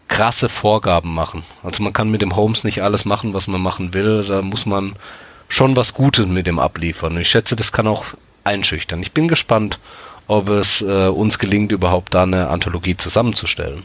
[0.08, 1.42] krasse Vorgaben machen.
[1.62, 4.22] Also man kann mit dem Holmes nicht alles machen, was man machen will.
[4.24, 4.94] Da muss man
[5.48, 7.16] schon was Gutes mit dem abliefern.
[7.18, 8.04] Ich schätze, das kann auch
[8.44, 9.00] einschüchtern.
[9.00, 9.78] Ich bin gespannt,
[10.26, 13.84] ob es äh, uns gelingt, überhaupt da eine Anthologie zusammenzustellen.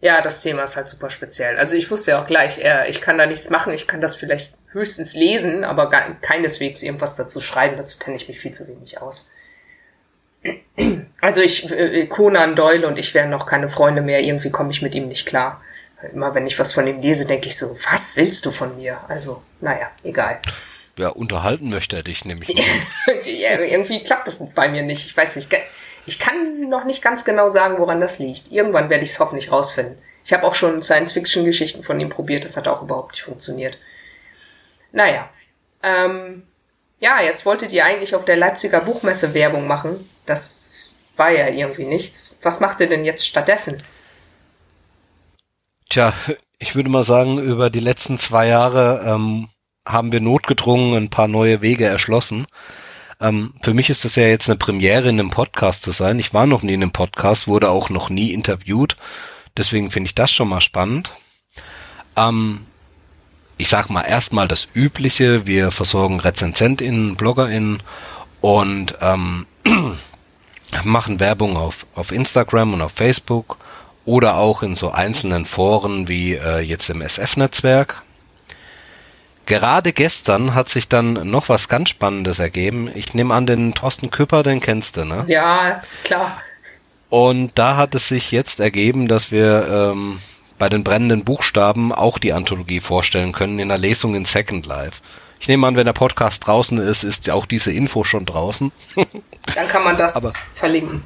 [0.00, 1.58] Ja, das Thema ist halt super speziell.
[1.58, 4.14] Also ich wusste ja auch gleich, äh, ich kann da nichts machen, ich kann das
[4.14, 8.68] vielleicht höchstens lesen, aber gar, keineswegs irgendwas dazu schreiben, dazu kenne ich mich viel zu
[8.68, 9.32] wenig aus.
[11.20, 14.82] Also ich, äh, Conan Doyle und ich wären noch keine Freunde mehr, irgendwie komme ich
[14.82, 15.60] mit ihm nicht klar.
[16.12, 18.98] Immer wenn ich was von ihm lese, denke ich so, was willst du von mir?
[19.08, 20.38] Also, naja, egal.
[20.98, 22.48] Ja, unterhalten möchte er dich nämlich.
[23.24, 25.06] ja, irgendwie klappt das bei mir nicht.
[25.06, 25.48] Ich weiß nicht.
[26.04, 28.52] Ich kann noch nicht ganz genau sagen, woran das liegt.
[28.52, 29.96] Irgendwann werde ich es hoffentlich rausfinden.
[30.24, 33.78] Ich habe auch schon Science-Fiction-Geschichten von ihm probiert, das hat auch überhaupt nicht funktioniert.
[34.92, 35.28] Naja.
[35.82, 36.42] Ähm,
[36.98, 40.08] ja, jetzt wolltet ihr eigentlich auf der Leipziger Buchmesse Werbung machen.
[40.24, 42.36] Das war ja irgendwie nichts.
[42.42, 43.82] Was macht ihr denn jetzt stattdessen?
[45.88, 46.12] Tja,
[46.58, 49.48] ich würde mal sagen, über die letzten zwei Jahre ähm,
[49.86, 52.46] haben wir notgedrungen ein paar neue Wege erschlossen.
[53.20, 56.18] Ähm, für mich ist es ja jetzt eine Premiere, in einem Podcast zu sein.
[56.18, 58.96] Ich war noch nie in einem Podcast, wurde auch noch nie interviewt.
[59.56, 61.12] Deswegen finde ich das schon mal spannend.
[62.16, 62.66] Ähm,
[63.58, 65.46] ich sag mal erstmal das Übliche.
[65.46, 67.82] Wir versorgen RezensentInnen, BloggerInnen
[68.40, 69.46] und ähm,
[70.84, 73.58] machen Werbung auf, auf Instagram und auf Facebook
[74.04, 78.02] oder auch in so einzelnen Foren wie äh, jetzt im SF-Netzwerk.
[79.46, 82.90] Gerade gestern hat sich dann noch was ganz Spannendes ergeben.
[82.94, 85.24] Ich nehme an, den Thorsten Küpper, den kennst du, ne?
[85.28, 86.40] Ja, klar.
[87.10, 90.18] Und da hat es sich jetzt ergeben, dass wir ähm,
[90.58, 95.00] bei den brennenden Buchstaben auch die Anthologie vorstellen können in der Lesung in Second Life.
[95.40, 98.72] Ich nehme an, wenn der Podcast draußen ist, ist auch diese Info schon draußen.
[99.54, 101.02] Dann kann man das Aber, verlinken.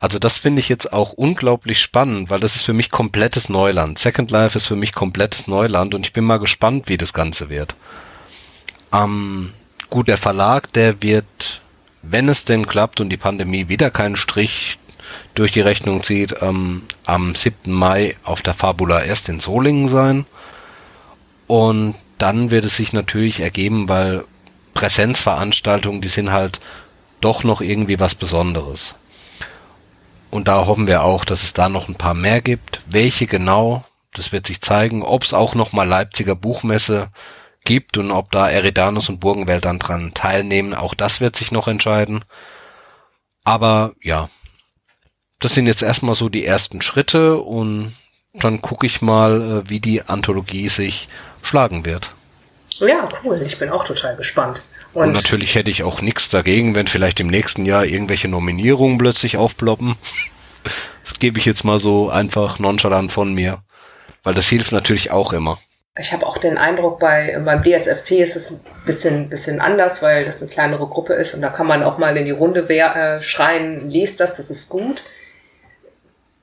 [0.00, 3.98] Also das finde ich jetzt auch unglaublich spannend, weil das ist für mich komplettes Neuland.
[3.98, 7.48] Second Life ist für mich komplettes Neuland und ich bin mal gespannt, wie das Ganze
[7.48, 7.74] wird.
[8.92, 9.52] Ähm,
[9.90, 11.60] gut, der Verlag, der wird,
[12.02, 14.78] wenn es denn klappt und die Pandemie wieder keinen Strich
[15.34, 17.72] durch die Rechnung zieht, ähm, am 7.
[17.72, 20.26] Mai auf der Fabula erst in Solingen sein.
[21.46, 24.24] Und dann wird es sich natürlich ergeben, weil
[24.74, 26.60] Präsenzveranstaltungen, die sind halt
[27.20, 28.94] doch noch irgendwie was Besonderes.
[30.30, 32.80] Und da hoffen wir auch, dass es da noch ein paar mehr gibt.
[32.86, 33.84] Welche genau,
[34.14, 35.02] das wird sich zeigen.
[35.02, 37.08] Ob es auch noch mal Leipziger Buchmesse
[37.64, 41.68] gibt und ob da Eridanus und Burgenwelt dann dran teilnehmen, auch das wird sich noch
[41.68, 42.24] entscheiden.
[43.44, 44.28] Aber ja,
[45.40, 47.94] das sind jetzt erstmal so die ersten Schritte und
[48.34, 51.08] dann gucke ich mal, äh, wie die Anthologie sich
[51.42, 52.10] schlagen wird.
[52.78, 53.40] Ja, cool.
[53.42, 54.62] Ich bin auch total gespannt.
[54.94, 58.98] Und, und natürlich hätte ich auch nichts dagegen, wenn vielleicht im nächsten Jahr irgendwelche Nominierungen
[58.98, 59.96] plötzlich aufploppen.
[61.04, 63.62] Das gebe ich jetzt mal so einfach nonchalant von mir.
[64.24, 65.58] Weil das hilft natürlich auch immer.
[65.98, 70.26] Ich habe auch den Eindruck, bei, beim DSFP ist es ein bisschen, bisschen anders, weil
[70.26, 72.94] das eine kleinere Gruppe ist und da kann man auch mal in die Runde wer,
[72.94, 75.02] äh, schreien, lest das, das ist gut.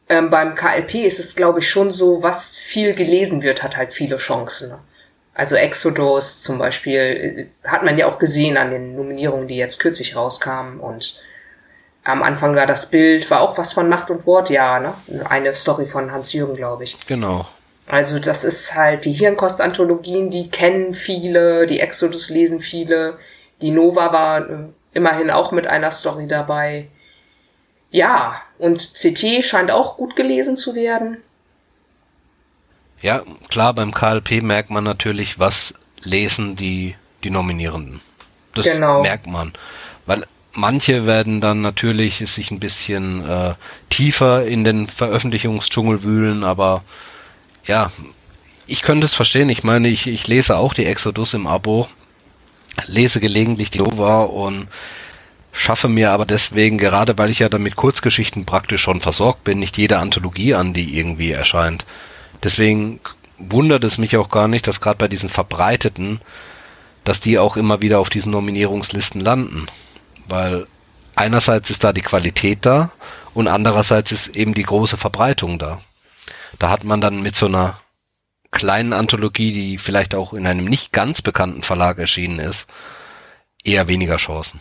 [0.08, 3.94] Ähm, beim KLP ist es, glaube ich, schon so, was viel gelesen wird, hat halt
[3.94, 4.76] viele Chancen.
[5.34, 9.80] Also Exodus zum Beispiel äh, hat man ja auch gesehen an den Nominierungen, die jetzt
[9.80, 10.80] kürzlich rauskamen.
[10.80, 11.20] Und
[12.04, 14.94] am Anfang war das Bild, war auch was von Macht und Wort, ja, ne?
[15.28, 16.98] Eine Story von Hans-Jürgen, glaube ich.
[17.08, 17.48] Genau.
[17.88, 23.18] Also das ist halt die Hirnkost-Anthologien, die kennen viele, die Exodus lesen viele,
[23.62, 24.54] die Nova war äh,
[24.94, 26.88] immerhin auch mit einer Story dabei.
[27.92, 31.18] Ja, und CT scheint auch gut gelesen zu werden.
[33.02, 38.02] Ja, klar, beim KLP merkt man natürlich, was lesen die, die Nominierenden.
[38.54, 39.02] Das genau.
[39.02, 39.54] merkt man.
[40.06, 43.54] Weil manche werden dann natürlich sich ein bisschen äh,
[43.90, 46.84] tiefer in den Veröffentlichungsdschungel wühlen, aber
[47.66, 47.92] ja,
[48.68, 49.50] ich könnte es verstehen.
[49.50, 51.88] Ich meine, ich, ich lese auch die Exodus im Abo,
[52.88, 54.68] lese gelegentlich die Nova und
[55.56, 59.78] schaffe mir aber deswegen, gerade weil ich ja damit Kurzgeschichten praktisch schon versorgt bin, nicht
[59.78, 61.86] jede Anthologie an, die irgendwie erscheint.
[62.44, 63.00] Deswegen
[63.38, 66.20] wundert es mich auch gar nicht, dass gerade bei diesen verbreiteten,
[67.06, 69.68] dass die auch immer wieder auf diesen Nominierungslisten landen.
[70.28, 70.68] Weil
[71.16, 72.92] einerseits ist da die Qualität da
[73.34, 75.82] und andererseits ist eben die große Verbreitung da.
[76.60, 77.80] Da hat man dann mit so einer
[78.52, 82.68] kleinen Anthologie, die vielleicht auch in einem nicht ganz bekannten Verlag erschienen ist,
[83.64, 84.60] eher weniger Chancen.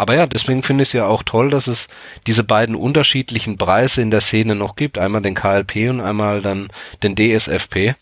[0.00, 1.88] Aber ja, deswegen finde ich es ja auch toll, dass es
[2.26, 4.96] diese beiden unterschiedlichen Preise in der Szene noch gibt.
[4.96, 6.72] Einmal den KLP und einmal dann
[7.02, 7.96] den DSFP.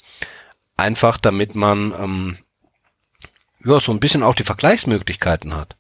[0.77, 2.39] Einfach damit man ähm,
[3.65, 5.77] ja so ein bisschen auch die Vergleichsmöglichkeiten hat.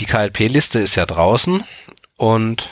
[0.00, 1.62] Die KLP-Liste ist ja draußen
[2.16, 2.68] und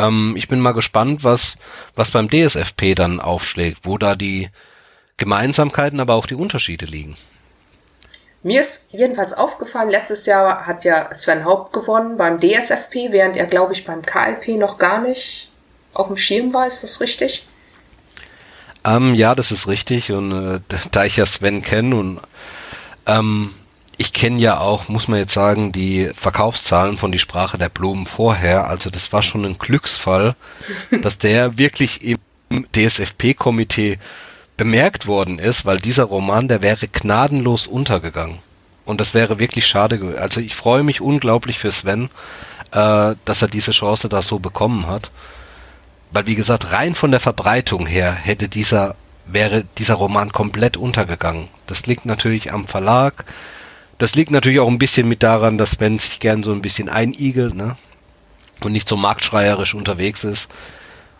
[0.00, 1.58] ähm, ich bin mal gespannt, was,
[1.94, 4.50] was beim DSFP dann aufschlägt, wo da die
[5.16, 7.16] Gemeinsamkeiten, aber auch die Unterschiede liegen.
[8.42, 13.46] Mir ist jedenfalls aufgefallen, letztes Jahr hat ja Sven Haupt gewonnen beim DSFP, während er,
[13.46, 15.50] glaube ich, beim KLP noch gar nicht
[15.92, 16.66] auf dem Schirm war.
[16.66, 17.46] Ist das richtig?
[18.84, 20.12] Ähm, ja, das ist richtig.
[20.12, 20.60] Und äh,
[20.92, 22.20] da ich ja Sven kenne und
[23.06, 23.54] ähm,
[23.96, 28.06] ich kenne ja auch, muss man jetzt sagen, die Verkaufszahlen von die Sprache der Blumen
[28.06, 28.68] vorher.
[28.68, 30.36] Also das war schon ein Glücksfall,
[31.02, 32.18] dass der wirklich im
[32.72, 33.98] DSFP-Komitee
[34.58, 38.40] bemerkt worden ist, weil dieser Roman, der wäre gnadenlos untergegangen.
[38.84, 40.18] Und das wäre wirklich schade.
[40.20, 42.10] Also ich freue mich unglaublich für Sven,
[42.72, 45.10] äh, dass er diese Chance da so bekommen hat.
[46.10, 48.96] Weil wie gesagt, rein von der Verbreitung her hätte dieser,
[49.26, 51.48] wäre dieser Roman komplett untergegangen.
[51.66, 53.24] Das liegt natürlich am Verlag.
[53.98, 56.88] Das liegt natürlich auch ein bisschen mit daran, dass Sven sich gern so ein bisschen
[56.88, 57.76] einigelt, ne?
[58.60, 60.48] Und nicht so marktschreierisch unterwegs ist.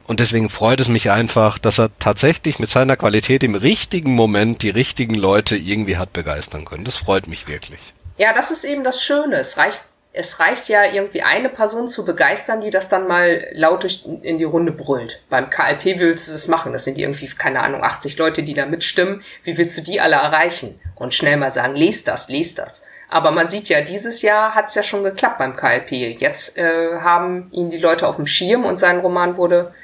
[0.08, 4.62] Und deswegen freut es mich einfach, dass er tatsächlich mit seiner Qualität im richtigen Moment
[4.62, 6.86] die richtigen Leute irgendwie hat begeistern können.
[6.86, 7.78] Das freut mich wirklich.
[8.16, 9.36] Ja, das ist eben das Schöne.
[9.36, 9.82] Es reicht,
[10.14, 14.38] es reicht ja irgendwie eine Person zu begeistern, die das dann mal laut durch, in
[14.38, 15.22] die Runde brüllt.
[15.28, 16.72] Beim KLP willst du das machen.
[16.72, 19.22] Das sind irgendwie, keine Ahnung, 80 Leute, die da mitstimmen.
[19.44, 20.80] Wie willst du die alle erreichen?
[20.94, 22.82] Und schnell mal sagen, lest das, lest das.
[23.10, 26.18] Aber man sieht ja, dieses Jahr hat es ja schon geklappt beim KLP.
[26.18, 29.74] Jetzt äh, haben ihn die Leute auf dem Schirm und sein Roman wurde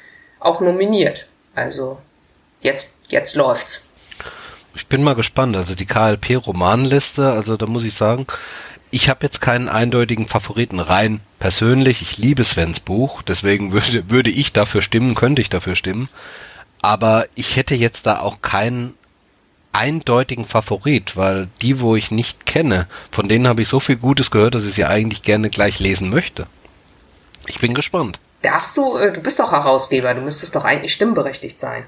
[0.45, 1.25] auch nominiert.
[1.55, 1.99] Also
[2.61, 3.89] jetzt, jetzt läuft's.
[4.75, 5.55] Ich bin mal gespannt.
[5.55, 8.27] Also die KLP-Romanliste, also da muss ich sagen,
[8.91, 12.01] ich habe jetzt keinen eindeutigen Favoriten rein persönlich.
[12.01, 16.09] Ich liebe Svens Buch, deswegen würde, würde ich dafür stimmen, könnte ich dafür stimmen.
[16.81, 18.93] Aber ich hätte jetzt da auch keinen
[19.71, 24.31] eindeutigen Favorit, weil die, wo ich nicht kenne, von denen habe ich so viel Gutes
[24.31, 26.47] gehört, dass ich sie eigentlich gerne gleich lesen möchte.
[27.47, 28.19] Ich bin gespannt.
[28.45, 31.85] Darfst du, äh, du bist doch Herausgeber, du müsstest doch eigentlich stimmberechtigt sein.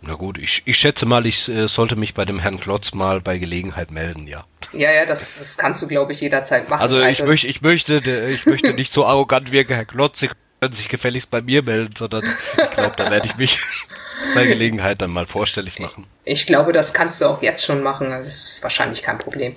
[0.00, 3.20] Na gut, ich, ich schätze mal, ich äh, sollte mich bei dem Herrn Klotz mal
[3.20, 4.44] bei Gelegenheit melden, ja.
[4.72, 6.80] Ja, ja, das, das kannst du, glaube ich, jederzeit machen.
[6.80, 10.30] Also, ich, also möchte, ich, möchte, ich möchte nicht so arrogant wirken, Herr Klotz, Sie
[10.60, 13.58] können sich gefälligst bei mir melden, sondern ich glaube, da werde ich mich
[14.34, 16.06] bei Gelegenheit dann mal vorstellig machen.
[16.24, 18.08] Ich glaube, das kannst du auch jetzt schon machen.
[18.08, 19.56] Das ist wahrscheinlich kein Problem.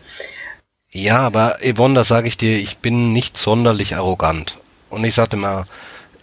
[0.91, 4.57] Ja, aber Yvonne, da sage ich dir, ich bin nicht sonderlich arrogant.
[4.89, 5.65] Und ich sagte mal,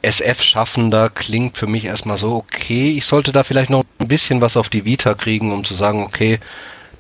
[0.02, 4.56] SF-Schaffender klingt für mich erstmal so, okay, ich sollte da vielleicht noch ein bisschen was
[4.56, 6.38] auf die Vita kriegen, um zu sagen, okay,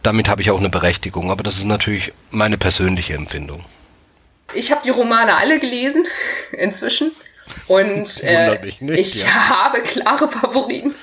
[0.02, 1.30] damit habe ich auch eine Berechtigung.
[1.30, 3.64] Aber das ist natürlich meine persönliche Empfindung.
[4.52, 6.06] Ich habe die Romane alle gelesen,
[6.52, 7.12] inzwischen.
[7.66, 9.48] Und äh, nicht, ich ja.
[9.48, 10.94] habe klare Favoriten.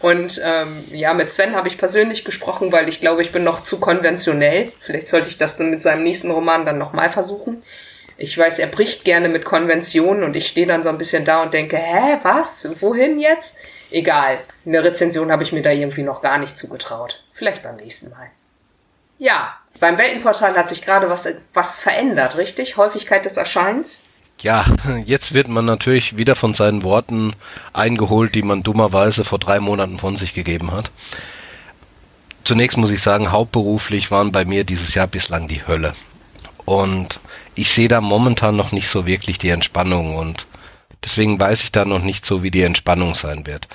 [0.00, 3.62] und ähm, ja, mit Sven habe ich persönlich gesprochen, weil ich glaube, ich bin noch
[3.62, 4.72] zu konventionell.
[4.80, 7.62] Vielleicht sollte ich das dann mit seinem nächsten Roman dann nochmal versuchen.
[8.20, 11.42] Ich weiß, er bricht gerne mit Konventionen und ich stehe dann so ein bisschen da
[11.42, 12.68] und denke, hä, was?
[12.82, 13.58] Wohin jetzt?
[13.92, 14.40] Egal.
[14.64, 17.22] In der Rezension habe ich mir da irgendwie noch gar nicht zugetraut.
[17.32, 18.30] Vielleicht beim nächsten Mal.
[19.18, 22.76] Ja, beim Weltenportal hat sich gerade was, was verändert, richtig?
[22.76, 24.08] Häufigkeit des Erscheins?
[24.40, 24.64] Ja,
[25.04, 27.34] jetzt wird man natürlich wieder von seinen Worten
[27.72, 30.90] eingeholt, die man dummerweise vor drei Monaten von sich gegeben hat.
[32.42, 35.94] Zunächst muss ich sagen, hauptberuflich waren bei mir dieses Jahr bislang die Hölle.
[36.64, 37.20] Und
[37.58, 40.46] ich sehe da momentan noch nicht so wirklich die Entspannung und
[41.04, 43.66] deswegen weiß ich da noch nicht so, wie die Entspannung sein wird.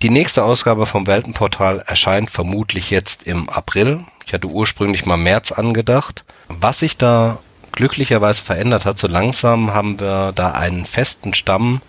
[0.00, 4.00] Die nächste Ausgabe vom Weltenportal erscheint vermutlich jetzt im April.
[4.26, 6.24] Ich hatte ursprünglich mal März angedacht.
[6.48, 7.38] Was sich da
[7.72, 8.98] glücklicherweise verändert hat.
[8.98, 11.82] So langsam haben wir da einen festen Stamm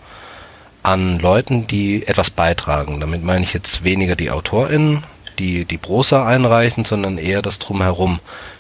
[0.84, 3.00] an Leuten, die etwas beitragen.
[3.00, 5.04] Damit meine ich jetzt weniger die AutorInnen,
[5.40, 8.20] die die Prosa einreichen, sondern eher das Drumherum.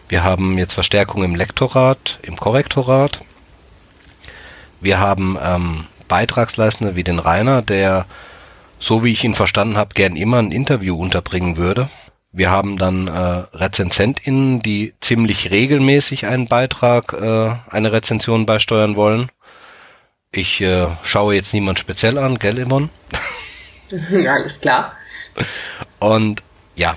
[0.10, 3.20] Wir haben jetzt Verstärkung im Lektorat, im Korrektorat.
[4.82, 8.07] Wir haben ähm, Beitragsleistende wie den Rainer, der,
[8.80, 11.89] so wie ich ihn verstanden habe, gern immer ein Interview unterbringen würde.
[12.32, 13.12] Wir haben dann äh,
[13.55, 19.30] RezensentInnen, die ziemlich regelmäßig einen Beitrag, äh, eine Rezension beisteuern wollen.
[20.32, 22.89] Ich äh, schaue jetzt niemand speziell an, gell, Yvonne?
[24.28, 24.93] Alles klar.
[25.99, 26.41] Und
[26.76, 26.95] ja,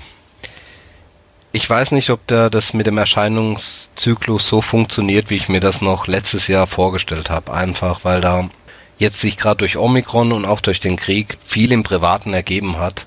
[1.55, 5.81] ich weiß nicht, ob da das mit dem Erscheinungszyklus so funktioniert, wie ich mir das
[5.81, 7.53] noch letztes Jahr vorgestellt habe.
[7.53, 8.49] Einfach, weil da
[8.97, 13.05] jetzt sich gerade durch Omikron und auch durch den Krieg viel im Privaten ergeben hat,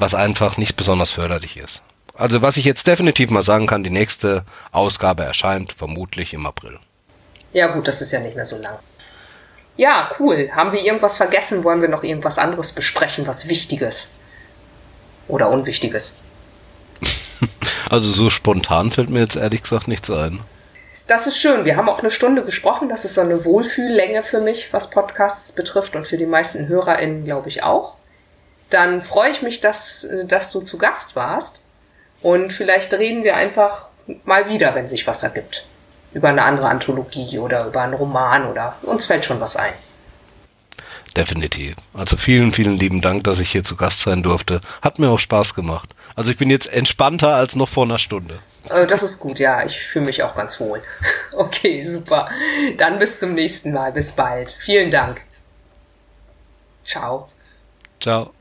[0.00, 1.80] was einfach nicht besonders förderlich ist.
[2.14, 6.80] Also was ich jetzt definitiv mal sagen kann, die nächste Ausgabe erscheint vermutlich im April.
[7.52, 8.78] Ja gut, das ist ja nicht mehr so lang.
[9.76, 10.50] Ja, cool.
[10.56, 11.62] Haben wir irgendwas vergessen?
[11.62, 14.14] Wollen wir noch irgendwas anderes besprechen, was Wichtiges
[15.28, 16.18] oder Unwichtiges?
[17.90, 20.40] also so spontan fällt mir jetzt ehrlich gesagt nichts ein.
[21.06, 21.64] Das ist schön.
[21.64, 22.88] Wir haben auch eine Stunde gesprochen.
[22.88, 27.24] Das ist so eine Wohlfühllänge für mich, was Podcasts betrifft und für die meisten HörerInnen,
[27.24, 27.96] glaube ich, auch
[28.74, 31.60] dann freue ich mich, dass, dass du zu Gast warst.
[32.22, 33.86] Und vielleicht reden wir einfach
[34.24, 35.66] mal wieder, wenn sich was ergibt.
[36.12, 39.72] Über eine andere Anthologie oder über einen Roman oder uns fällt schon was ein.
[41.16, 41.76] Definitiv.
[41.92, 44.60] Also vielen, vielen lieben Dank, dass ich hier zu Gast sein durfte.
[44.82, 45.90] Hat mir auch Spaß gemacht.
[46.16, 48.40] Also ich bin jetzt entspannter als noch vor einer Stunde.
[48.68, 49.64] Äh, das ist gut, ja.
[49.64, 50.82] Ich fühle mich auch ganz wohl.
[51.32, 52.28] Okay, super.
[52.78, 53.90] Dann bis zum nächsten Mal.
[53.90, 54.52] Bis bald.
[54.52, 55.20] Vielen Dank.
[56.84, 57.28] Ciao.
[58.00, 58.33] Ciao.